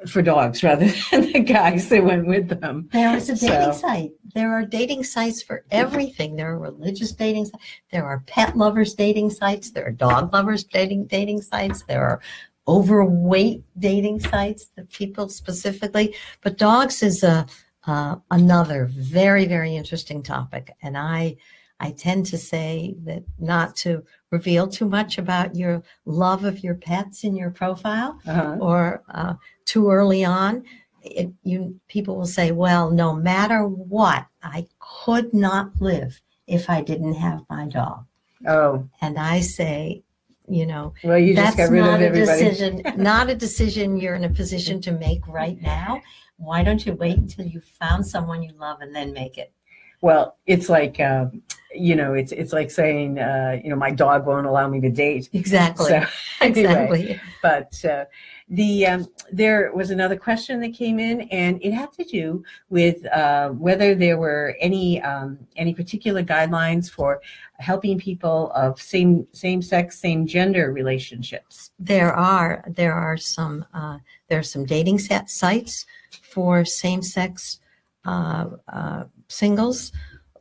For 0.08 0.22
dogs 0.22 0.62
rather 0.62 0.86
than 1.10 1.32
the 1.32 1.40
guys 1.40 1.88
that 1.90 2.02
went 2.04 2.26
with 2.26 2.48
them. 2.60 2.88
There 2.92 3.16
is 3.16 3.28
a 3.28 3.34
dating 3.36 3.72
So- 3.74 3.80
site. 3.80 4.12
There 4.34 4.52
are 4.52 4.64
dating 4.64 5.02
sites 5.04 5.42
for 5.42 5.64
everything. 5.72 6.36
There 6.36 6.52
are 6.52 6.58
religious 6.58 7.10
dating 7.12 7.46
sites. 7.46 7.64
There 7.90 8.04
are 8.04 8.20
pet 8.28 8.56
lovers 8.56 8.94
dating 8.94 9.30
sites. 9.30 9.72
There 9.72 9.84
are 9.86 9.90
dog 9.90 10.32
lovers 10.32 10.62
dating 10.62 11.06
dating 11.06 11.42
sites. 11.42 11.82
There 11.82 12.04
are 12.04 12.20
overweight 12.68 13.62
dating 13.78 14.20
sites 14.20 14.70
that 14.76 14.90
people 14.90 15.28
specifically. 15.28 16.14
But 16.42 16.58
dogs 16.58 17.02
is 17.02 17.22
a 17.22 17.46
uh, 17.86 18.16
another 18.30 18.86
very 18.90 19.46
very 19.46 19.74
interesting 19.74 20.22
topic, 20.22 20.76
and 20.82 20.96
I 20.96 21.36
I 21.80 21.92
tend 21.92 22.26
to 22.26 22.38
say 22.38 22.94
that 23.04 23.24
not 23.38 23.74
to 23.76 24.04
reveal 24.30 24.68
too 24.68 24.84
much 24.86 25.16
about 25.18 25.56
your 25.56 25.82
love 26.04 26.44
of 26.44 26.62
your 26.62 26.74
pets 26.74 27.24
in 27.24 27.34
your 27.34 27.50
profile 27.50 28.20
Uh-huh. 28.26 28.58
or 28.60 29.02
uh, 29.08 29.34
too 29.70 29.88
early 29.90 30.24
on, 30.24 30.64
it, 31.02 31.30
you 31.44 31.80
people 31.88 32.16
will 32.16 32.26
say, 32.26 32.50
"Well, 32.50 32.90
no 32.90 33.14
matter 33.14 33.66
what, 33.66 34.26
I 34.42 34.66
could 34.78 35.32
not 35.32 35.80
live 35.80 36.20
if 36.46 36.68
I 36.68 36.82
didn't 36.82 37.14
have 37.14 37.42
my 37.48 37.66
dog." 37.68 38.04
Oh, 38.46 38.88
And 39.00 39.18
I 39.18 39.40
say, 39.40 40.02
you 40.48 40.66
know, 40.66 40.94
well, 41.04 41.18
you 41.18 41.34
just 41.34 41.56
got 41.56 41.70
rid 41.70 41.82
not 41.82 42.02
of 42.02 42.12
a 42.12 42.14
decision, 42.14 42.82
not 42.96 43.30
a 43.30 43.34
decision 43.34 43.96
you're 43.96 44.14
in 44.14 44.24
a 44.24 44.30
position 44.30 44.80
to 44.82 44.92
make 44.92 45.26
right 45.28 45.60
now. 45.60 46.02
Why 46.36 46.62
don't 46.64 46.84
you 46.84 46.94
wait 46.94 47.18
until 47.18 47.46
you 47.46 47.60
found 47.60 48.06
someone 48.06 48.42
you 48.42 48.52
love 48.58 48.80
and 48.80 48.94
then 48.94 49.12
make 49.12 49.38
it? 49.38 49.52
Well, 50.00 50.36
it's 50.46 50.68
like 50.68 50.98
um, 51.00 51.42
you 51.74 51.94
know, 51.94 52.14
it's 52.14 52.32
it's 52.32 52.52
like 52.52 52.70
saying 52.70 53.18
uh, 53.18 53.60
you 53.62 53.70
know, 53.70 53.76
my 53.76 53.90
dog 53.90 54.26
won't 54.26 54.46
allow 54.46 54.68
me 54.68 54.80
to 54.80 54.90
date. 54.90 55.28
Exactly. 55.32 55.86
So 55.86 56.04
anyway, 56.40 56.60
exactly. 56.60 57.20
but 57.42 57.84
uh, 57.84 58.04
the 58.48 58.86
um, 58.86 59.06
there 59.30 59.72
was 59.72 59.90
another 59.90 60.16
question 60.16 60.60
that 60.60 60.74
came 60.74 60.98
in, 60.98 61.22
and 61.30 61.62
it 61.62 61.72
had 61.72 61.92
to 61.92 62.04
do 62.04 62.42
with 62.68 63.06
uh, 63.06 63.50
whether 63.50 63.94
there 63.94 64.18
were 64.18 64.56
any 64.60 65.00
um, 65.02 65.38
any 65.56 65.72
particular 65.72 66.22
guidelines 66.22 66.90
for 66.90 67.20
helping 67.58 67.98
people 67.98 68.50
of 68.52 68.80
same 68.80 69.26
same 69.32 69.62
sex, 69.62 69.98
same 69.98 70.26
gender 70.26 70.72
relationships. 70.72 71.70
There 71.78 72.12
are 72.12 72.64
there 72.68 72.94
are 72.94 73.16
some 73.16 73.64
uh, 73.72 73.98
there 74.28 74.40
are 74.40 74.44
some 74.44 74.64
dating 74.64 74.98
sites 74.98 75.86
for 76.22 76.64
same 76.64 77.02
sex 77.02 77.60
uh, 78.04 78.46
uh, 78.72 79.04
singles, 79.28 79.92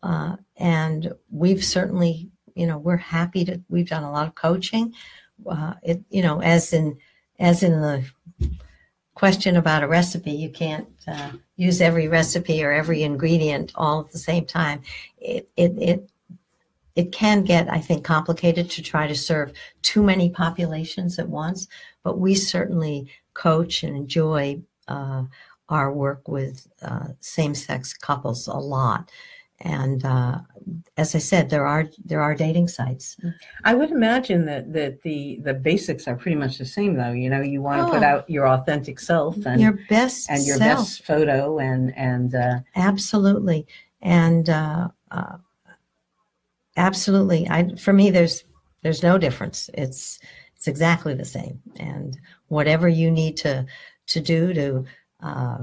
uh, 0.04 0.36
and 0.58 1.14
we've 1.30 1.64
certainly 1.64 2.30
you 2.56 2.68
know 2.68 2.78
we're 2.78 2.98
happy 2.98 3.46
to 3.46 3.62
we've 3.70 3.90
done 3.90 4.04
a 4.04 4.12
lot 4.12 4.28
of 4.28 4.36
coaching. 4.36 4.94
Uh, 5.50 5.74
it 5.84 6.02
you 6.10 6.22
know 6.22 6.42
as 6.42 6.74
in 6.74 6.98
as 7.40 7.64
in 7.64 7.82
the 7.82 8.04
question 9.14 9.58
about 9.58 9.84
a 9.84 9.88
recipe, 9.88 10.32
you 10.32 10.50
can't 10.50 10.88
uh, 11.06 11.32
use 11.58 11.82
every 11.82 12.08
recipe 12.08 12.64
or 12.64 12.72
every 12.72 13.04
ingredient 13.04 13.72
all 13.76 14.00
at 14.00 14.12
the 14.12 14.18
same 14.18 14.46
time. 14.46 14.82
It 15.18 15.50
it 15.58 15.74
it 15.78 16.10
it 16.96 17.12
can 17.14 17.44
get, 17.44 17.72
I 17.72 17.80
think, 17.80 18.04
complicated 18.04 18.70
to 18.72 18.82
try 18.82 19.08
to 19.08 19.16
serve 19.16 19.54
too 19.82 20.04
many 20.04 20.30
populations 20.30 21.18
at 21.18 21.30
once. 21.30 21.68
But 22.04 22.20
we 22.20 22.36
certainly 22.36 23.10
coach 23.34 23.84
and 23.84 23.96
enjoy 23.96 24.62
uh, 24.88 25.24
our 25.70 25.94
work 25.94 26.28
with 26.28 26.68
uh, 26.82 27.10
same-sex 27.22 27.94
couples 27.94 28.48
a 28.48 28.58
lot. 28.58 29.12
And 29.62 30.06
uh, 30.06 30.40
as 30.96 31.16
I 31.16 31.18
said, 31.20 31.50
there 31.50 31.66
are 31.66 31.90
there 32.06 32.22
are 32.22 32.34
dating 32.34 32.70
sites. 32.70 33.18
I 33.66 33.74
would 33.76 33.92
imagine 33.92 34.46
that 34.46 34.72
that 34.74 35.02
the 35.02 35.40
the 35.44 35.54
basics 35.54 36.08
are 36.08 36.16
pretty 36.16 36.36
much 36.38 36.58
the 36.58 36.66
same, 36.66 36.96
though. 36.96 37.12
You 37.12 37.30
know, 37.30 37.42
you 37.42 37.62
want 37.62 37.86
to 37.86 37.92
put 37.94 38.04
Oh. 38.04 38.06
out 38.08 38.30
your 38.30 38.48
authentic 38.48 39.00
self 39.00 39.36
and 39.46 39.60
your 39.62 39.78
best 39.90 40.30
and 40.30 40.46
your 40.46 40.58
self. 40.58 40.80
best 40.80 41.06
photo 41.06 41.60
and 41.60 41.94
and 41.98 42.36
uh, 42.36 42.60
Absolutely. 42.76 43.68
And 44.02 44.50
uh, 44.50 44.88
uh, 45.12 45.38
absolutely. 46.78 47.48
I 47.50 47.76
for 47.76 47.94
me 47.94 48.12
there's 48.12 48.44
there's 48.82 49.04
no 49.04 49.18
difference. 49.18 49.70
It's 49.74 50.20
it's 50.56 50.68
exactly 50.68 51.14
the 51.14 51.26
same. 51.26 51.62
And 51.78 52.18
whatever 52.48 52.88
you 52.88 53.12
need 53.12 53.38
to 53.38 53.66
to 54.08 54.20
do 54.22 54.54
to 54.54 54.86
uh, 55.22 55.58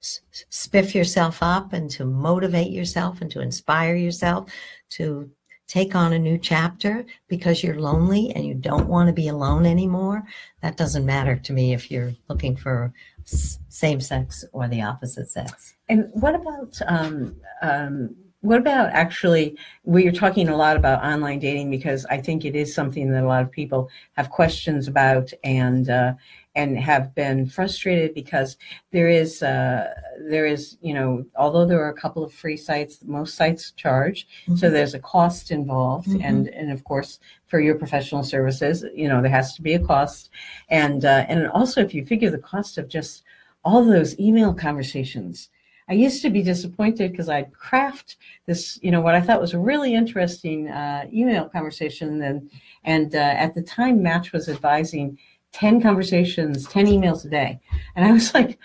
spiff 0.00 0.94
yourself 0.94 1.42
up 1.42 1.72
and 1.72 1.90
to 1.90 2.04
motivate 2.04 2.70
yourself 2.70 3.20
and 3.20 3.30
to 3.30 3.40
inspire 3.40 3.96
yourself 3.96 4.50
to 4.88 5.30
take 5.66 5.94
on 5.94 6.12
a 6.12 6.18
new 6.18 6.36
chapter 6.36 7.04
because 7.28 7.62
you're 7.62 7.78
lonely 7.78 8.32
and 8.34 8.44
you 8.44 8.54
don't 8.54 8.88
want 8.88 9.06
to 9.06 9.12
be 9.12 9.28
alone 9.28 9.66
anymore 9.66 10.24
that 10.62 10.76
doesn't 10.76 11.06
matter 11.06 11.36
to 11.36 11.52
me 11.52 11.72
if 11.72 11.90
you're 11.90 12.12
looking 12.28 12.56
for 12.56 12.92
same 13.24 14.00
sex 14.00 14.44
or 14.52 14.66
the 14.68 14.82
opposite 14.82 15.30
sex 15.30 15.74
And 15.88 16.08
what 16.12 16.34
about 16.34 16.78
um, 16.86 17.36
um, 17.62 18.16
what 18.42 18.58
about 18.58 18.90
actually? 18.90 19.56
We're 19.84 20.12
talking 20.12 20.48
a 20.48 20.56
lot 20.56 20.76
about 20.76 21.04
online 21.04 21.38
dating 21.40 21.70
because 21.70 22.06
I 22.06 22.18
think 22.18 22.44
it 22.44 22.56
is 22.56 22.74
something 22.74 23.10
that 23.12 23.22
a 23.22 23.26
lot 23.26 23.42
of 23.42 23.50
people 23.50 23.90
have 24.16 24.30
questions 24.30 24.88
about 24.88 25.30
and 25.44 25.90
uh, 25.90 26.14
and 26.54 26.78
have 26.78 27.14
been 27.14 27.46
frustrated 27.46 28.12
because 28.14 28.56
there 28.90 29.08
is 29.08 29.42
uh, 29.42 29.92
there 30.28 30.46
is 30.46 30.76
you 30.80 30.92
know 30.92 31.24
although 31.36 31.64
there 31.64 31.82
are 31.84 31.90
a 31.90 32.00
couple 32.00 32.24
of 32.24 32.32
free 32.32 32.56
sites, 32.56 32.98
most 33.04 33.36
sites 33.36 33.70
charge, 33.72 34.26
mm-hmm. 34.42 34.56
so 34.56 34.70
there's 34.70 34.94
a 34.94 34.98
cost 34.98 35.50
involved, 35.50 36.08
mm-hmm. 36.08 36.24
and 36.24 36.48
and 36.48 36.72
of 36.72 36.82
course 36.84 37.20
for 37.46 37.60
your 37.60 37.76
professional 37.76 38.22
services, 38.22 38.84
you 38.94 39.08
know 39.08 39.22
there 39.22 39.30
has 39.30 39.54
to 39.54 39.62
be 39.62 39.74
a 39.74 39.78
cost, 39.78 40.30
and 40.68 41.04
uh, 41.04 41.24
and 41.28 41.48
also 41.48 41.80
if 41.80 41.94
you 41.94 42.04
figure 42.04 42.30
the 42.30 42.38
cost 42.38 42.78
of 42.78 42.88
just 42.88 43.22
all 43.64 43.84
those 43.84 44.18
email 44.18 44.54
conversations. 44.54 45.50
I 45.88 45.94
used 45.94 46.22
to 46.22 46.30
be 46.30 46.42
disappointed 46.42 47.10
because 47.10 47.28
I'd 47.28 47.52
craft 47.52 48.16
this, 48.46 48.78
you 48.80 48.92
know, 48.92 49.00
what 49.00 49.16
I 49.16 49.20
thought 49.20 49.40
was 49.40 49.54
a 49.54 49.58
really 49.58 49.92
interesting 49.92 50.68
uh, 50.68 51.06
email 51.12 51.48
conversation, 51.48 52.22
and 52.22 52.50
and 52.84 53.14
uh, 53.14 53.18
at 53.18 53.54
the 53.54 53.62
time, 53.62 54.00
Match 54.00 54.32
was 54.32 54.48
advising 54.48 55.18
10 55.52 55.80
conversations, 55.80 56.66
10 56.68 56.86
emails 56.86 57.24
a 57.24 57.28
day. 57.28 57.60
And 57.96 58.06
I 58.06 58.12
was 58.12 58.32
like, 58.34 58.58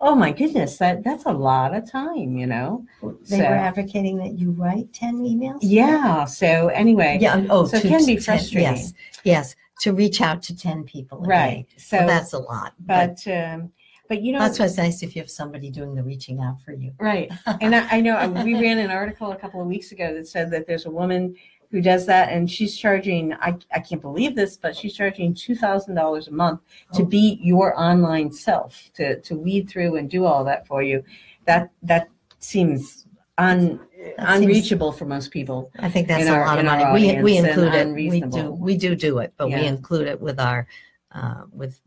oh 0.00 0.14
my 0.14 0.32
goodness, 0.32 0.76
that, 0.78 1.02
that's 1.02 1.24
a 1.24 1.32
lot 1.32 1.74
of 1.74 1.90
time, 1.90 2.36
you 2.36 2.46
know? 2.46 2.84
They 3.02 3.38
so, 3.38 3.38
were 3.38 3.44
advocating 3.44 4.18
that 4.18 4.38
you 4.38 4.50
write 4.50 4.92
10 4.92 5.22
emails? 5.22 5.58
Yeah. 5.62 6.24
So 6.26 6.68
anyway, 6.68 7.18
yeah. 7.20 7.46
Oh, 7.48 7.66
so 7.66 7.78
it 7.78 7.82
can 7.82 8.04
be 8.04 8.16
frustrating. 8.18 8.74
10, 8.74 8.76
yes. 8.76 8.92
Yes. 9.24 9.56
To 9.80 9.92
reach 9.92 10.20
out 10.20 10.42
to 10.44 10.56
10 10.56 10.84
people. 10.84 11.20
right. 11.20 11.66
Day. 11.68 11.74
So 11.76 11.98
well, 11.98 12.06
that's 12.06 12.32
a 12.32 12.38
lot. 12.38 12.74
But, 12.80 13.20
but 13.24 13.32
um, 13.32 13.72
but 14.08 14.22
you 14.22 14.32
know 14.32 14.38
that's 14.38 14.58
why 14.58 14.66
it's 14.66 14.76
nice 14.76 15.02
if 15.02 15.16
you 15.16 15.22
have 15.22 15.30
somebody 15.30 15.70
doing 15.70 15.94
the 15.94 16.02
reaching 16.02 16.40
out 16.40 16.60
for 16.60 16.72
you 16.72 16.92
right 16.98 17.30
and 17.60 17.74
I, 17.74 17.96
I, 17.96 18.00
know 18.00 18.28
we 18.44 18.54
ran 18.54 18.78
an 18.78 18.90
article 18.90 19.32
a 19.32 19.36
couple 19.36 19.60
of 19.60 19.66
weeks 19.66 19.92
ago 19.92 20.14
that 20.14 20.28
said 20.28 20.50
that 20.52 20.66
there's 20.66 20.86
a 20.86 20.90
woman 20.90 21.34
who 21.70 21.80
does 21.80 22.06
that 22.06 22.30
and 22.30 22.50
she's 22.50 22.76
charging 22.76 23.32
I, 23.34 23.56
I 23.74 23.80
can't 23.80 24.00
believe 24.00 24.34
this 24.34 24.56
but 24.56 24.76
she's 24.76 24.94
charging 24.94 25.34
$2000 25.34 26.28
a 26.28 26.30
month 26.30 26.60
to 26.94 27.02
oh. 27.02 27.06
be 27.06 27.38
your 27.42 27.78
online 27.78 28.32
self 28.32 28.90
to, 28.94 29.20
to 29.20 29.34
weed 29.34 29.68
through 29.68 29.96
and 29.96 30.08
do 30.08 30.24
all 30.24 30.44
that 30.44 30.66
for 30.66 30.82
you. 30.82 31.02
That 31.44 31.70
that 31.82 32.08
seems 32.38 33.06
un, 33.38 33.80
that 34.16 34.40
unreachable 34.42 34.92
seems, 34.92 34.98
for 34.98 35.04
most 35.06 35.30
people 35.30 35.70
i 35.78 35.88
think 35.88 36.06
that's 36.08 36.26
a 36.26 36.30
our, 36.30 36.46
lot 36.46 36.58
of 36.58 36.64
money. 36.64 37.16
We, 37.16 37.22
we 37.22 37.36
include 37.38 37.74
it. 37.74 37.88
We 37.88 38.20
do 38.20 38.50
we 38.50 38.76
do 38.76 38.94
do 38.94 39.18
it 39.18 39.32
but 39.36 39.48
yeah. 39.48 39.60
we 39.60 39.66
include 39.66 40.06
it 40.08 40.20
with 40.20 40.38
our 40.40 40.66
uh, 41.12 41.44
with 41.52 41.80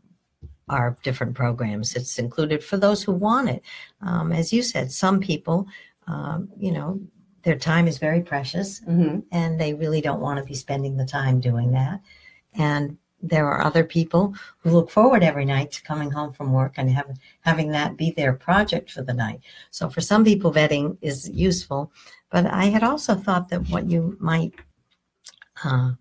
our 0.68 0.96
different 1.02 1.34
programs. 1.34 1.96
It's 1.96 2.18
included 2.18 2.62
for 2.62 2.76
those 2.76 3.02
who 3.02 3.12
want 3.12 3.48
it. 3.48 3.62
Um, 4.02 4.32
as 4.32 4.52
you 4.52 4.62
said 4.62 4.92
some 4.92 5.20
people 5.20 5.66
um, 6.06 6.48
you 6.58 6.72
know 6.72 7.00
their 7.42 7.56
time 7.56 7.88
is 7.88 7.98
very 7.98 8.20
precious 8.20 8.80
mm-hmm. 8.80 9.20
and 9.32 9.60
they 9.60 9.74
really 9.74 10.00
don't 10.00 10.20
want 10.20 10.38
to 10.38 10.44
be 10.44 10.54
spending 10.54 10.96
the 10.96 11.06
time 11.06 11.40
doing 11.40 11.72
that. 11.72 12.00
And 12.54 12.98
there 13.22 13.46
are 13.46 13.62
other 13.62 13.84
people 13.84 14.34
who 14.58 14.70
look 14.70 14.90
forward 14.90 15.22
every 15.22 15.44
night 15.44 15.70
to 15.72 15.82
coming 15.82 16.10
home 16.10 16.32
from 16.32 16.52
work 16.52 16.74
and 16.76 16.90
have, 16.90 17.18
having 17.42 17.70
that 17.70 17.96
be 17.96 18.10
their 18.10 18.32
project 18.32 18.90
for 18.90 19.02
the 19.02 19.12
night. 19.12 19.40
So 19.70 19.90
for 19.90 20.00
some 20.00 20.24
people, 20.24 20.52
vetting 20.52 20.96
is 21.02 21.28
useful. 21.28 21.92
But 22.30 22.46
I 22.46 22.66
had 22.66 22.82
also 22.82 23.14
thought 23.14 23.48
that 23.50 23.68
what 23.68 23.90
you 23.90 24.16
might 24.20 24.54
uh, 25.64 25.92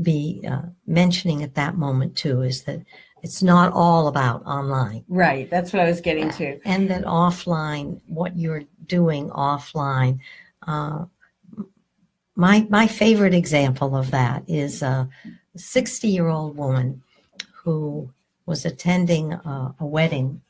be 0.00 0.42
uh, 0.48 0.62
mentioning 0.86 1.42
at 1.42 1.54
that 1.54 1.76
moment 1.76 2.16
too 2.16 2.42
is 2.42 2.62
that 2.64 2.80
it's 3.22 3.42
not 3.42 3.72
all 3.72 4.08
about 4.08 4.44
online. 4.46 5.04
Right. 5.08 5.50
That's 5.50 5.72
what 5.72 5.82
I 5.82 5.86
was 5.86 6.00
getting 6.00 6.30
to. 6.32 6.58
And 6.64 6.88
that 6.90 7.04
offline, 7.04 8.00
what 8.06 8.38
you're 8.38 8.62
doing 8.86 9.28
offline, 9.30 10.20
uh, 10.66 11.04
my 12.36 12.66
my 12.70 12.86
favorite 12.86 13.34
example 13.34 13.96
of 13.96 14.10
that 14.10 14.42
is 14.48 14.82
a 14.82 15.08
60 15.56 16.08
year 16.08 16.28
old 16.28 16.56
woman 16.56 17.02
who 17.52 18.10
was 18.46 18.64
attending 18.64 19.32
a, 19.32 19.74
a, 19.78 19.86
wedding 19.86 20.40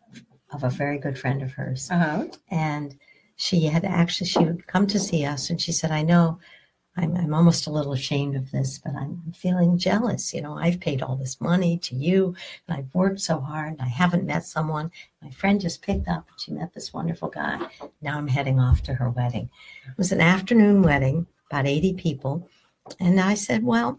of 0.53 0.63
a 0.63 0.71
very 0.71 0.99
good 0.99 1.19
friend 1.19 1.43
of 1.43 1.53
hers, 1.53 1.91
uh-huh. 1.91 2.27
and 2.51 2.97
she 3.37 3.67
had 3.67 3.85
actually 3.85 4.29
she 4.29 4.45
would 4.45 4.67
come 4.67 4.87
to 4.87 4.99
see 4.99 5.25
us, 5.25 5.51
and 5.51 5.61
she 5.61 5.73
said, 5.73 5.91
"I 5.91 6.03
know." 6.03 6.39
I'm, 6.97 7.17
I'm 7.17 7.35
almost 7.35 7.67
a 7.67 7.71
little 7.71 7.93
ashamed 7.93 8.37
of 8.37 8.51
this, 8.51 8.79
but 8.79 8.95
I'm 8.95 9.33
feeling 9.35 9.79
jealous. 9.79 10.35
You 10.35 10.43
know, 10.43 10.59
I've 10.59 10.81
paid 10.81 11.03
all 11.03 11.17
this 11.17 11.41
money 11.41 11.79
to 11.79 11.95
you 11.95 12.35
and 12.67 12.77
I've 12.77 12.95
worked 12.95 13.21
so 13.21 13.41
hard. 13.41 13.73
And 13.73 13.83
I 13.83 13.89
haven't 13.89 14.27
met 14.27 14.45
someone. 14.45 14.91
My 15.23 15.31
friend 15.31 15.61
just 15.61 15.83
picked 15.83 16.09
up 16.09 16.27
she 16.37 16.53
met 16.53 16.73
this 16.75 16.93
wonderful 16.93 17.29
guy. 17.29 17.61
Now 18.01 18.19
I'm 18.19 18.29
heading 18.29 18.59
off 18.59 18.83
to 18.85 18.95
her 18.95 19.11
wedding. 19.11 19.51
It 19.87 19.99
was 19.99 20.11
an 20.11 20.21
afternoon 20.21 20.83
wedding, 20.83 21.27
about 21.51 21.67
80 21.67 21.95
people. 21.95 22.49
And 22.99 23.21
I 23.21 23.35
said, 23.35 23.63
Well, 23.63 23.99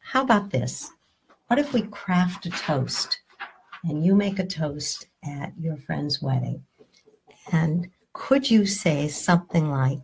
how 0.00 0.22
about 0.22 0.50
this? 0.50 0.90
What 1.48 1.58
if 1.58 1.72
we 1.72 1.82
craft 1.82 2.46
a 2.46 2.50
toast 2.50 3.20
and 3.84 4.04
you 4.04 4.14
make 4.14 4.38
a 4.38 4.46
toast 4.46 5.06
at 5.24 5.52
your 5.60 5.76
friend's 5.76 6.22
wedding? 6.22 6.64
And 7.52 7.90
could 8.14 8.50
you 8.50 8.64
say 8.64 9.08
something 9.08 9.70
like, 9.70 9.98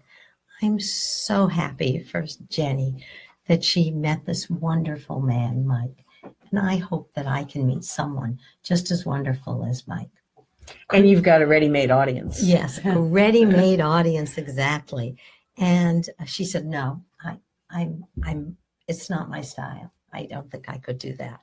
I'm 0.63 0.79
so 0.79 1.47
happy 1.47 2.01
for 2.03 2.25
Jenny 2.49 3.05
that 3.49 3.65
she 3.65 3.91
met 3.91 4.27
this 4.27 4.51
wonderful 4.51 5.21
man, 5.21 5.67
Mike. 5.67 6.05
And 6.51 6.61
I 6.61 6.77
hope 6.77 7.13
that 7.15 7.27
I 7.27 7.45
can 7.45 7.67
meet 7.67 7.85
someone 7.85 8.39
just 8.63 8.91
as 8.91 9.07
wonderful 9.07 9.65
as 9.65 9.89
Mike. 9.89 10.11
And 10.93 11.09
you've 11.09 11.23
got 11.23 11.43
a 11.43 11.47
ready 11.47 11.69
made 11.69 11.91
audience. 11.91 12.43
Yes, 12.43 12.79
a 12.85 12.99
ready 12.99 13.45
made 13.45 13.81
audience, 13.81 14.37
exactly. 14.37 15.17
And 15.57 16.09
she 16.27 16.45
said, 16.45 16.67
No, 16.67 17.03
I, 17.25 17.39
I'm, 17.71 18.05
I'm, 18.25 18.57
it's 18.87 19.09
not 19.09 19.31
my 19.31 19.41
style. 19.41 19.93
I 20.13 20.27
don't 20.27 20.51
think 20.51 20.69
I 20.69 20.79
could 20.79 20.99
do 20.99 21.15
that. 21.15 21.41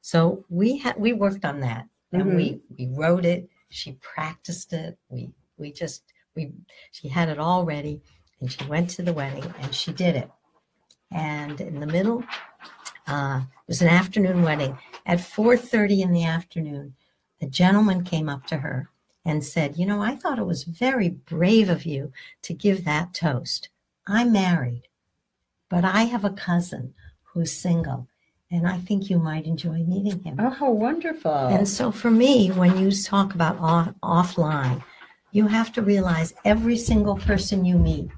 So 0.00 0.44
we 0.48 0.78
had, 0.78 0.96
we 0.98 1.12
worked 1.12 1.44
on 1.44 1.60
that 1.60 1.86
and 2.12 2.22
mm-hmm. 2.22 2.36
we, 2.36 2.60
we 2.76 2.88
wrote 2.94 3.24
it. 3.24 3.48
She 3.70 3.92
practiced 3.92 4.72
it. 4.72 4.98
We, 5.08 5.30
we 5.56 5.72
just, 5.72 6.02
we, 6.34 6.52
she 6.92 7.08
had 7.08 7.28
it 7.28 7.38
all 7.38 7.64
ready 7.64 8.00
and 8.40 8.50
she 8.52 8.64
went 8.66 8.90
to 8.90 9.02
the 9.02 9.12
wedding 9.12 9.52
and 9.60 9.74
she 9.74 9.92
did 9.92 10.16
it. 10.16 10.30
And 11.10 11.60
in 11.60 11.80
the 11.80 11.86
middle, 11.86 12.24
uh, 13.06 13.42
it 13.44 13.68
was 13.68 13.82
an 13.82 13.88
afternoon 13.88 14.42
wedding. 14.42 14.78
At 15.06 15.20
4:30 15.20 16.02
in 16.02 16.12
the 16.12 16.24
afternoon, 16.24 16.94
a 17.40 17.46
gentleman 17.46 18.04
came 18.04 18.28
up 18.28 18.46
to 18.48 18.58
her 18.58 18.90
and 19.24 19.44
said, 19.44 19.78
"You 19.78 19.86
know, 19.86 20.02
I 20.02 20.16
thought 20.16 20.38
it 20.38 20.46
was 20.46 20.64
very 20.64 21.08
brave 21.08 21.68
of 21.68 21.86
you 21.86 22.12
to 22.42 22.54
give 22.54 22.84
that 22.84 23.14
toast. 23.14 23.70
I'm 24.06 24.32
married, 24.32 24.88
but 25.68 25.84
I 25.84 26.04
have 26.04 26.24
a 26.24 26.30
cousin 26.30 26.94
who's 27.32 27.52
single." 27.52 28.08
And 28.50 28.66
I 28.66 28.78
think 28.78 29.10
you 29.10 29.18
might 29.18 29.44
enjoy 29.44 29.84
meeting 29.84 30.22
him. 30.22 30.36
Oh, 30.38 30.48
how 30.48 30.70
wonderful. 30.70 31.48
And 31.48 31.68
so 31.68 31.90
for 31.92 32.10
me, 32.10 32.48
when 32.48 32.78
you 32.78 32.90
talk 32.90 33.34
about 33.34 33.58
off, 33.58 33.92
offline, 34.02 34.82
you 35.32 35.48
have 35.48 35.70
to 35.72 35.82
realize 35.82 36.32
every 36.46 36.76
single 36.78 37.16
person 37.16 37.66
you 37.66 37.78
meet 37.78 38.10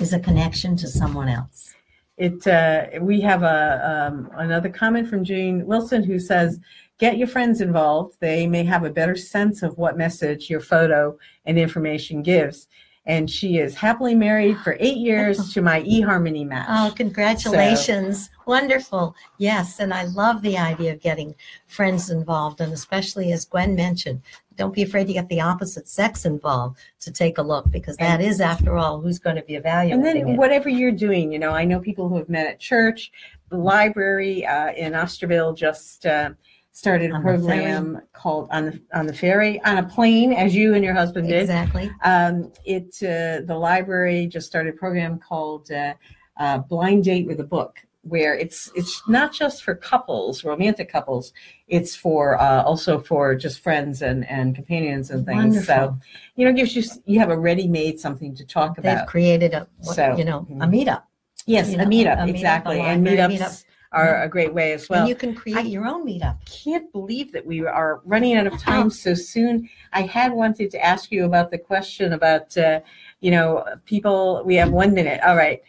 is 0.00 0.12
a 0.12 0.20
connection 0.20 0.76
to 0.76 0.88
someone 0.88 1.28
else. 1.28 1.74
It 2.16 2.46
uh, 2.46 2.86
we 3.00 3.20
have 3.20 3.42
a 3.42 4.08
um, 4.08 4.30
another 4.34 4.68
comment 4.68 5.08
from 5.08 5.24
Jane 5.24 5.64
Wilson 5.66 6.02
who 6.02 6.18
says, 6.18 6.58
"Get 6.98 7.16
your 7.16 7.28
friends 7.28 7.60
involved. 7.60 8.16
They 8.18 8.46
may 8.46 8.64
have 8.64 8.84
a 8.84 8.90
better 8.90 9.14
sense 9.14 9.62
of 9.62 9.78
what 9.78 9.96
message 9.96 10.50
your 10.50 10.60
photo 10.60 11.16
and 11.46 11.58
information 11.58 12.22
gives." 12.22 12.66
And 13.06 13.30
she 13.30 13.56
is 13.56 13.74
happily 13.74 14.14
married 14.14 14.58
for 14.58 14.76
eight 14.80 14.98
years 14.98 15.54
to 15.54 15.62
my 15.62 15.80
eHarmony 15.82 16.46
match. 16.46 16.66
Oh, 16.68 16.92
congratulations! 16.94 18.24
So, 18.26 18.30
Wonderful. 18.46 19.14
Yes, 19.38 19.78
and 19.78 19.94
I 19.94 20.04
love 20.04 20.42
the 20.42 20.58
idea 20.58 20.92
of 20.92 21.00
getting 21.00 21.34
friends 21.68 22.10
involved, 22.10 22.60
and 22.60 22.72
especially 22.72 23.32
as 23.32 23.46
Gwenn 23.46 23.76
mentioned, 23.76 24.22
don't 24.58 24.74
be 24.74 24.82
afraid 24.82 25.06
to 25.06 25.12
get 25.12 25.28
the 25.28 25.40
opposite 25.40 25.88
sex 25.88 26.26
involved 26.26 26.78
to 27.00 27.12
take 27.12 27.38
a 27.38 27.42
look 27.42 27.70
because 27.70 27.96
that 27.96 28.20
is, 28.20 28.40
after 28.40 28.76
all, 28.76 29.00
who's 29.00 29.18
going 29.18 29.36
to 29.36 29.42
be 29.42 29.54
evaluating. 29.54 29.94
And 29.94 30.04
then 30.04 30.28
it. 30.28 30.36
whatever 30.36 30.68
you're 30.68 30.92
doing, 30.92 31.32
you 31.32 31.38
know, 31.38 31.52
I 31.52 31.64
know 31.64 31.80
people 31.80 32.08
who 32.08 32.16
have 32.16 32.28
met 32.28 32.46
at 32.46 32.58
church, 32.58 33.12
the 33.48 33.56
library 33.56 34.44
uh, 34.44 34.72
in 34.72 34.92
Osterville 34.92 35.56
just. 35.56 36.04
Uh, 36.04 36.30
started 36.72 37.10
a 37.10 37.18
program 37.18 38.00
called 38.12 38.48
on 38.52 38.66
the 38.66 38.80
on 38.94 39.04
the 39.04 39.12
ferry 39.12 39.60
on 39.64 39.78
a 39.78 39.82
plane 39.82 40.32
as 40.32 40.54
you 40.54 40.74
and 40.74 40.84
your 40.84 40.94
husband 40.94 41.26
did 41.26 41.40
exactly 41.40 41.90
um, 42.04 42.52
it 42.64 42.94
uh, 43.02 43.44
the 43.46 43.58
library 43.58 44.28
just 44.28 44.46
started 44.46 44.74
a 44.74 44.76
program 44.76 45.18
called 45.18 45.68
uh, 45.72 45.92
uh, 46.36 46.58
blind 46.58 47.02
date 47.02 47.26
with 47.26 47.40
a 47.40 47.44
book 47.44 47.80
where 48.08 48.34
it's 48.34 48.70
it's 48.74 49.02
not 49.08 49.32
just 49.32 49.62
for 49.62 49.74
couples, 49.74 50.44
romantic 50.44 50.90
couples. 50.90 51.32
It's 51.68 51.94
for 51.94 52.40
uh, 52.40 52.62
also 52.62 52.98
for 53.00 53.34
just 53.34 53.60
friends 53.60 54.02
and 54.02 54.28
and 54.28 54.54
companions 54.54 55.10
and 55.10 55.24
things. 55.26 55.54
Wonderful. 55.56 55.64
So, 55.64 55.98
you 56.36 56.44
know, 56.44 56.52
gives 56.52 56.74
you 56.74 56.82
you 57.06 57.18
have 57.18 57.30
a 57.30 57.38
ready-made 57.38 58.00
something 58.00 58.34
to 58.36 58.44
talk 58.44 58.78
about. 58.78 58.98
They've 58.98 59.06
created 59.06 59.54
a 59.54 59.66
so, 59.80 60.16
you 60.16 60.24
know 60.24 60.38
a 60.38 60.52
mm-hmm. 60.52 60.74
meetup. 60.74 61.02
Yes, 61.46 61.70
you 61.70 61.78
know, 61.78 61.84
a 61.84 61.86
meetup 61.86 62.24
a 62.24 62.28
exactly, 62.28 62.80
and 62.80 63.06
meetups. 63.06 63.38
Meetup 63.38 63.64
are 63.92 64.22
a 64.22 64.28
great 64.28 64.52
way 64.52 64.72
as 64.72 64.88
well. 64.88 65.00
and 65.00 65.08
you 65.08 65.14
can 65.14 65.34
create 65.34 65.58
I- 65.58 65.62
your 65.62 65.86
own 65.86 66.06
meetup. 66.06 66.36
can't 66.44 66.90
believe 66.92 67.32
that 67.32 67.44
we 67.46 67.64
are 67.64 68.02
running 68.04 68.36
out 68.36 68.46
of 68.46 68.58
time 68.58 68.90
so 68.90 69.14
soon. 69.14 69.68
I 69.92 70.02
had 70.02 70.32
wanted 70.32 70.70
to 70.72 70.84
ask 70.84 71.10
you 71.10 71.24
about 71.24 71.50
the 71.50 71.58
question 71.58 72.12
about, 72.12 72.56
uh, 72.56 72.80
you 73.20 73.30
know, 73.30 73.64
people. 73.86 74.42
We 74.44 74.56
have 74.56 74.70
one 74.70 74.92
minute. 74.92 75.20
All 75.24 75.36
right. 75.36 75.62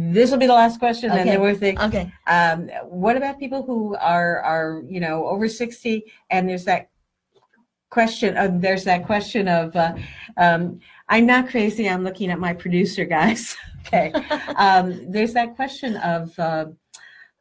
This 0.00 0.30
will 0.30 0.38
be 0.38 0.46
the 0.46 0.52
last 0.52 0.78
question, 0.78 1.10
and 1.10 1.28
then 1.28 1.40
we're 1.40 1.56
thinking. 1.56 1.84
Okay. 1.86 2.12
Um, 2.28 2.68
what 2.84 3.16
about 3.16 3.40
people 3.40 3.64
who 3.64 3.96
are 3.96 4.40
are 4.42 4.82
you 4.86 5.00
know 5.00 5.26
over 5.26 5.48
sixty, 5.48 6.04
and 6.30 6.48
there's 6.48 6.64
that 6.66 6.90
question. 7.90 8.36
Uh, 8.36 8.48
there's 8.52 8.84
that 8.84 9.06
question 9.06 9.48
of, 9.48 9.74
uh, 9.74 9.94
um, 10.36 10.78
I'm 11.08 11.26
not 11.26 11.48
crazy. 11.48 11.88
I'm 11.88 12.04
looking 12.04 12.30
at 12.30 12.38
my 12.38 12.52
producer 12.52 13.04
guys. 13.18 13.56
okay. 13.86 14.12
Um, 14.56 15.10
there's 15.10 15.32
that 15.34 15.54
question 15.54 15.96
of, 15.98 16.36
uh, 16.38 16.66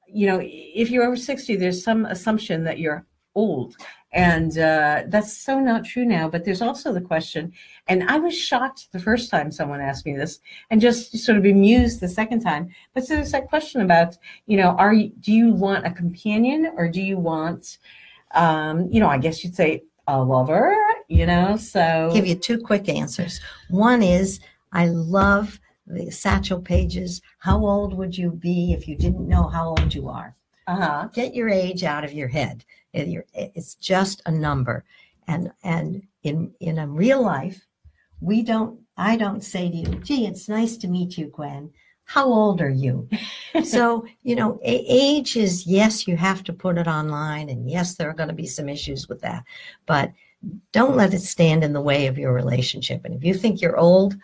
you 0.07 0.27
know, 0.27 0.39
if 0.41 0.89
you're 0.89 1.03
over 1.03 1.15
sixty, 1.15 1.55
there's 1.55 1.83
some 1.83 2.05
assumption 2.05 2.63
that 2.63 2.79
you're 2.79 3.05
old, 3.35 3.75
and 4.11 4.57
uh, 4.57 5.03
that's 5.07 5.37
so 5.37 5.59
not 5.59 5.85
true 5.85 6.05
now. 6.05 6.29
But 6.29 6.45
there's 6.45 6.61
also 6.61 6.93
the 6.93 7.01
question, 7.01 7.51
and 7.87 8.03
I 8.03 8.17
was 8.17 8.37
shocked 8.37 8.91
the 8.91 8.99
first 8.99 9.29
time 9.29 9.51
someone 9.51 9.81
asked 9.81 10.05
me 10.05 10.15
this, 10.15 10.39
and 10.69 10.79
just 10.81 11.17
sort 11.17 11.37
of 11.37 11.43
bemused 11.43 11.99
the 11.99 12.07
second 12.07 12.41
time. 12.41 12.69
But 12.93 13.05
so 13.05 13.15
there's 13.15 13.31
that 13.31 13.49
question 13.49 13.81
about, 13.81 14.17
you 14.45 14.57
know, 14.57 14.69
are 14.77 14.93
you 14.93 15.09
do 15.19 15.33
you 15.33 15.51
want 15.51 15.85
a 15.85 15.91
companion 15.91 16.71
or 16.77 16.87
do 16.87 17.01
you 17.01 17.17
want, 17.17 17.77
um, 18.33 18.87
you 18.91 18.99
know, 18.99 19.09
I 19.09 19.17
guess 19.17 19.43
you'd 19.43 19.55
say 19.55 19.83
a 20.07 20.21
lover, 20.21 20.75
you 21.09 21.25
know? 21.25 21.57
So 21.57 22.09
give 22.13 22.25
you 22.27 22.35
two 22.35 22.59
quick 22.59 22.87
answers. 22.89 23.41
One 23.69 24.01
is 24.01 24.39
I 24.71 24.87
love 24.87 25.59
the 25.85 26.11
Satchel 26.11 26.61
Paige's. 26.61 27.21
How 27.39 27.65
old 27.65 27.97
would 27.97 28.17
you 28.17 28.31
be 28.31 28.73
if 28.73 28.87
you 28.87 28.95
didn't 28.95 29.27
know 29.27 29.47
how 29.47 29.69
old 29.69 29.93
you 29.93 30.09
are? 30.09 30.35
uh-huh. 30.67 31.07
Get 31.13 31.33
your 31.33 31.49
age 31.49 31.83
out 31.83 32.03
of 32.03 32.11
your 32.11 32.27
head. 32.27 32.65
It's 33.33 33.75
just 33.75 34.21
a 34.25 34.31
number. 34.31 34.83
And 35.27 35.51
and 35.63 36.03
in 36.23 36.53
in 36.59 36.79
a 36.79 36.87
real 36.87 37.21
life, 37.21 37.65
we 38.21 38.43
don't. 38.43 38.79
I 38.97 39.15
don't 39.15 39.43
say 39.43 39.69
to 39.69 39.75
you, 39.75 39.95
"Gee, 39.99 40.25
it's 40.25 40.49
nice 40.49 40.77
to 40.77 40.87
meet 40.87 41.17
you, 41.17 41.27
Gwenn." 41.27 41.71
How 42.05 42.25
old 42.25 42.61
are 42.61 42.69
you? 42.69 43.09
so 43.63 44.05
you 44.23 44.35
know, 44.35 44.59
age 44.63 45.35
is 45.35 45.67
yes. 45.67 46.07
You 46.07 46.15
have 46.17 46.43
to 46.45 46.53
put 46.53 46.77
it 46.77 46.87
online, 46.87 47.49
and 47.49 47.69
yes, 47.69 47.95
there 47.95 48.09
are 48.09 48.13
going 48.13 48.29
to 48.29 48.35
be 48.35 48.47
some 48.47 48.69
issues 48.69 49.09
with 49.09 49.21
that, 49.21 49.43
but 49.85 50.11
don't 50.71 50.95
let 50.95 51.13
it 51.13 51.21
stand 51.21 51.63
in 51.63 51.73
the 51.73 51.81
way 51.81 52.07
of 52.07 52.17
your 52.17 52.33
relationship. 52.33 53.03
And 53.05 53.13
if 53.13 53.23
you 53.23 53.33
think 53.33 53.61
you're 53.61 53.77
old, 53.77 54.15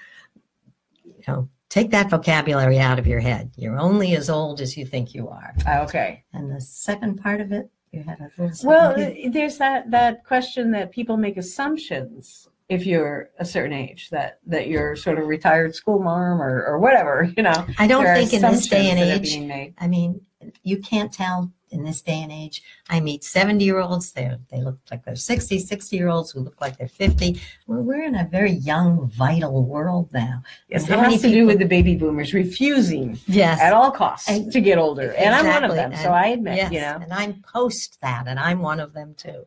you 1.04 1.24
know, 1.28 1.50
take 1.70 1.90
that 1.90 2.10
vocabulary 2.10 2.80
out 2.80 3.00
of 3.00 3.08
your 3.08 3.20
head. 3.20 3.52
You're 3.56 3.80
only 3.80 4.16
as 4.16 4.30
old 4.30 4.62
as 4.62 4.78
you 4.78 4.86
think 4.86 5.16
you 5.16 5.28
are. 5.30 5.56
Okay. 5.68 6.24
And 6.32 6.52
the 6.52 6.62
second 6.62 7.22
part 7.22 7.42
of 7.42 7.52
it, 7.52 7.70
you 7.94 8.04
had 8.04 8.20
a 8.20 8.52
Well, 8.64 8.96
there's 9.30 9.58
that 9.60 9.92
that 9.92 10.26
question 10.26 10.72
that 10.72 10.92
people 10.92 11.16
make 11.16 11.38
assumptions 11.38 12.50
if 12.70 12.86
you're 12.86 13.30
a 13.38 13.46
certain 13.46 13.74
age 13.74 14.10
that 14.10 14.40
that 14.48 14.68
you're 14.68 14.96
sort 14.96 15.20
of 15.20 15.28
retired 15.28 15.76
school 15.76 16.00
mom 16.00 16.42
or, 16.42 16.66
or 16.66 16.80
whatever, 16.80 17.32
you 17.38 17.44
know. 17.44 17.68
I 17.78 17.88
don't 17.88 18.06
think 18.06 18.34
in 18.34 18.42
this 18.42 18.68
day 18.68 18.90
and 18.90 19.00
assumptions 19.00 19.48
that 19.48 19.52
are 19.52 19.52
age. 19.52 19.74
I 19.78 19.88
mean, 19.88 20.22
you 20.64 20.80
can't 20.80 21.14
tell 21.14 21.52
in 21.74 21.84
this 21.84 22.02
day 22.02 22.22
and 22.22 22.32
age. 22.32 22.62
I 22.90 23.00
meet 23.00 23.24
70 23.24 23.66
year 23.66 23.80
olds, 23.80 24.12
they 24.14 24.32
they 24.50 24.62
look 24.62 24.78
like 24.92 25.04
they're 25.04 25.16
60, 25.16 25.60
60 25.60 25.96
year 25.98 26.08
olds 26.08 26.32
who 26.32 26.40
look 26.40 26.62
like 26.62 26.78
they're 26.78 26.88
50. 26.88 27.42
Well, 27.68 27.82
we're 27.82 28.04
in 28.04 28.16
a 28.16 28.26
very 28.26 28.52
young, 28.52 29.10
vital 29.10 29.64
world 29.64 30.10
now. 30.14 30.44
Yes, 30.70 30.90
it 30.90 30.98
has 30.98 31.22
to 31.22 31.30
do 31.30 31.46
with 31.46 31.60
the 31.60 31.66
baby 31.66 31.96
boomers 31.96 32.34
refusing 32.34 33.20
Yes. 33.28 33.60
at 33.60 33.74
all 33.74 33.92
costs 33.92 34.30
And- 34.30 34.52
to 34.52 34.62
get 34.62 34.78
older, 34.78 35.12
and 35.14 35.34
I'm 35.36 35.48
one 35.48 35.64
of 35.64 35.72
Exactly, 35.72 35.96
them. 35.96 36.04
So 36.06 36.12
I 36.12 36.28
admit, 36.28 36.58
yes, 36.58 36.72
you 36.72 36.80
know. 36.82 37.00
and 37.02 37.12
I'm 37.12 37.42
post 37.42 38.00
that, 38.02 38.28
and 38.28 38.40
I'm 38.40 38.60
one 38.62 38.80
of 38.80 38.94
them 38.94 39.16
too. 39.18 39.46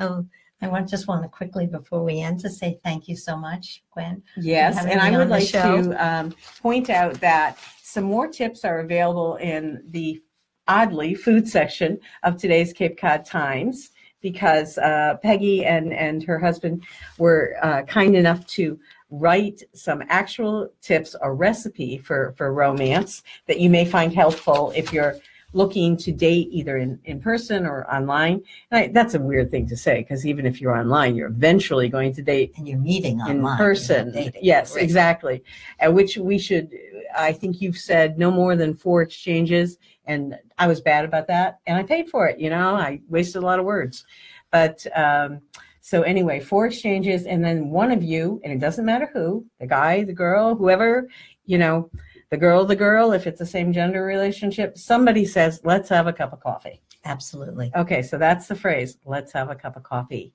so 0.00 0.26
I 0.60 0.66
want, 0.66 0.88
just 0.88 1.06
want 1.06 1.22
to 1.22 1.28
quickly, 1.28 1.66
before 1.66 2.02
we 2.02 2.20
end, 2.20 2.40
to 2.40 2.50
say 2.50 2.80
thank 2.82 3.06
you 3.06 3.14
so 3.16 3.36
much, 3.36 3.84
Gwenn. 3.96 4.22
Yes, 4.36 4.84
and 4.84 5.00
I 5.00 5.16
would 5.16 5.28
like 5.28 5.46
show? 5.46 5.82
to 5.82 6.04
um, 6.04 6.34
point 6.60 6.90
out 6.90 7.14
that 7.20 7.58
some 7.80 8.02
more 8.04 8.26
tips 8.26 8.64
are 8.64 8.80
available 8.80 9.36
in 9.36 9.84
the 9.90 10.20
oddly 10.68 11.14
food 11.14 11.48
section 11.48 11.98
of 12.22 12.36
today's 12.36 12.72
Cape 12.72 12.98
Cod 12.98 13.24
Times 13.24 13.90
because 14.20 14.78
uh, 14.78 15.16
Peggy 15.22 15.64
and, 15.64 15.92
and 15.92 16.22
her 16.24 16.38
husband 16.38 16.84
were 17.18 17.56
uh, 17.62 17.82
kind 17.82 18.14
enough 18.16 18.46
to 18.48 18.78
write 19.10 19.62
some 19.72 20.02
actual 20.08 20.68
tips 20.82 21.16
or 21.22 21.34
recipe 21.34 21.98
for, 21.98 22.34
for 22.36 22.52
romance 22.52 23.22
that 23.46 23.58
you 23.60 23.70
may 23.70 23.84
find 23.84 24.14
helpful 24.14 24.72
if 24.76 24.92
you're 24.92 25.16
looking 25.54 25.96
to 25.96 26.12
date 26.12 26.48
either 26.50 26.76
in, 26.76 27.00
in 27.06 27.18
person 27.20 27.64
or 27.64 27.90
online. 27.90 28.42
And 28.70 28.80
I, 28.84 28.88
that's 28.88 29.14
a 29.14 29.18
weird 29.18 29.50
thing 29.50 29.66
to 29.68 29.76
say 29.78 30.00
because 30.02 30.26
even 30.26 30.44
if 30.44 30.60
you're 30.60 30.76
online, 30.76 31.14
you're 31.16 31.28
eventually 31.28 31.88
going 31.88 32.12
to 32.14 32.22
date 32.22 32.52
And 32.58 32.68
you're 32.68 32.78
meeting 32.78 33.14
in 33.20 33.20
online. 33.38 33.42
you're 33.42 33.56
person. 33.56 34.30
Yes, 34.42 34.74
Right. 34.74 34.84
exactly. 34.84 35.42
At 35.80 35.94
which 35.94 36.18
we 36.18 36.38
should, 36.38 36.70
I 37.16 37.32
think 37.32 37.60
you've 37.60 37.78
said 37.78 38.18
no 38.18 38.30
more 38.30 38.56
than 38.56 38.74
four 38.74 39.02
exchanges. 39.02 39.78
And 40.06 40.38
I 40.58 40.66
was 40.66 40.80
bad 40.80 41.04
about 41.04 41.26
that. 41.28 41.58
And 41.66 41.78
I 41.78 41.82
paid 41.82 42.08
for 42.08 42.28
it. 42.28 42.38
You 42.38 42.50
know, 42.50 42.74
I 42.74 43.00
wasted 43.08 43.42
a 43.42 43.46
lot 43.46 43.58
of 43.58 43.64
words. 43.64 44.04
But 44.50 44.86
um, 44.96 45.40
so 45.80 46.02
anyway, 46.02 46.40
four 46.40 46.66
exchanges. 46.66 47.26
And 47.26 47.44
then 47.44 47.70
one 47.70 47.90
of 47.92 48.02
you, 48.02 48.40
and 48.44 48.52
it 48.52 48.60
doesn't 48.60 48.84
matter 48.84 49.10
who, 49.12 49.46
the 49.60 49.66
guy, 49.66 50.04
the 50.04 50.12
girl, 50.12 50.54
whoever, 50.54 51.08
you 51.46 51.58
know, 51.58 51.90
the 52.30 52.36
girl, 52.36 52.64
the 52.64 52.76
girl, 52.76 53.12
if 53.12 53.26
it's 53.26 53.38
the 53.38 53.46
same 53.46 53.72
gender 53.72 54.04
relationship, 54.04 54.76
somebody 54.76 55.24
says, 55.24 55.60
let's 55.64 55.88
have 55.88 56.06
a 56.06 56.12
cup 56.12 56.32
of 56.32 56.40
coffee. 56.40 56.80
Absolutely. 57.04 57.72
Okay, 57.74 58.02
so 58.02 58.18
that's 58.18 58.48
the 58.48 58.54
phrase. 58.54 58.98
Let's 59.06 59.32
have 59.32 59.50
a 59.50 59.54
cup 59.54 59.76
of 59.76 59.82
coffee. 59.82 60.32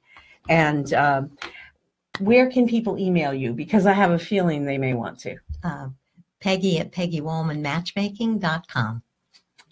And 0.49 0.91
um, 0.93 1.37
where 2.19 2.49
can 2.49 2.67
people 2.67 2.97
email 2.97 3.33
you? 3.33 3.53
Because 3.53 3.85
I 3.85 3.93
have 3.93 4.11
a 4.11 4.19
feeling 4.19 4.65
they 4.65 4.77
may 4.77 4.93
want 4.93 5.19
to. 5.19 5.35
Uh, 5.63 5.89
Peggy 6.43 6.77
at 6.77 6.91
PeggyWolmanMatchmaking.com. 6.91 9.01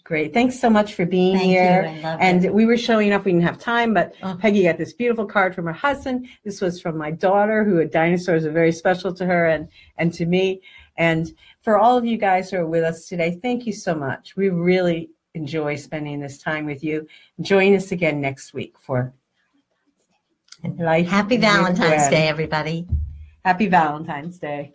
Great. 0.04 0.34
Thanks 0.34 0.58
so 0.58 0.68
much 0.70 0.94
for 0.94 1.06
being 1.06 1.36
Thank 1.36 1.50
here. 1.50 1.84
And 2.18 2.46
it. 2.46 2.52
we 2.52 2.66
were 2.66 2.78
showing 2.78 3.12
up. 3.12 3.24
We 3.24 3.30
didn't 3.32 3.46
have 3.46 3.58
time, 3.58 3.94
but 3.94 4.14
Oh. 4.22 4.36
Peggy 4.40 4.64
got 4.64 4.78
this 4.78 4.94
beautiful 4.94 5.26
card 5.26 5.54
from 5.54 5.66
her 5.66 5.72
husband. 5.72 6.26
This 6.44 6.60
was 6.60 6.80
from 6.80 6.96
my 6.96 7.10
daughter, 7.10 7.62
who 7.62 7.78
a 7.78 7.84
dinosaurs 7.84 8.46
are 8.46 8.50
very 8.50 8.72
special 8.72 9.12
to 9.14 9.26
her 9.26 9.46
and 9.46 9.68
and 9.98 10.12
to 10.14 10.26
me. 10.26 10.62
And 10.96 11.32
for 11.60 11.78
all 11.78 11.96
of 11.96 12.04
you 12.04 12.16
guys 12.16 12.50
who 12.50 12.56
are 12.56 12.66
with 12.66 12.82
us 12.84 13.06
today, 13.06 13.38
thank 13.42 13.66
you 13.66 13.72
so 13.72 13.94
much. 13.94 14.34
We 14.34 14.48
really 14.48 15.10
enjoy 15.34 15.76
spending 15.76 16.20
this 16.20 16.38
time 16.38 16.66
with 16.66 16.82
you. 16.82 17.06
Join 17.40 17.74
us 17.74 17.92
again 17.92 18.20
next 18.20 18.54
week 18.54 18.74
for 18.78 19.14
Life 20.64 21.08
Happy 21.08 21.36
Valentine's 21.36 22.08
Day, 22.08 22.26
everybody. 22.28 22.88
Happy 23.44 23.68
Valentine's 23.68 24.38
Day. 24.38 24.74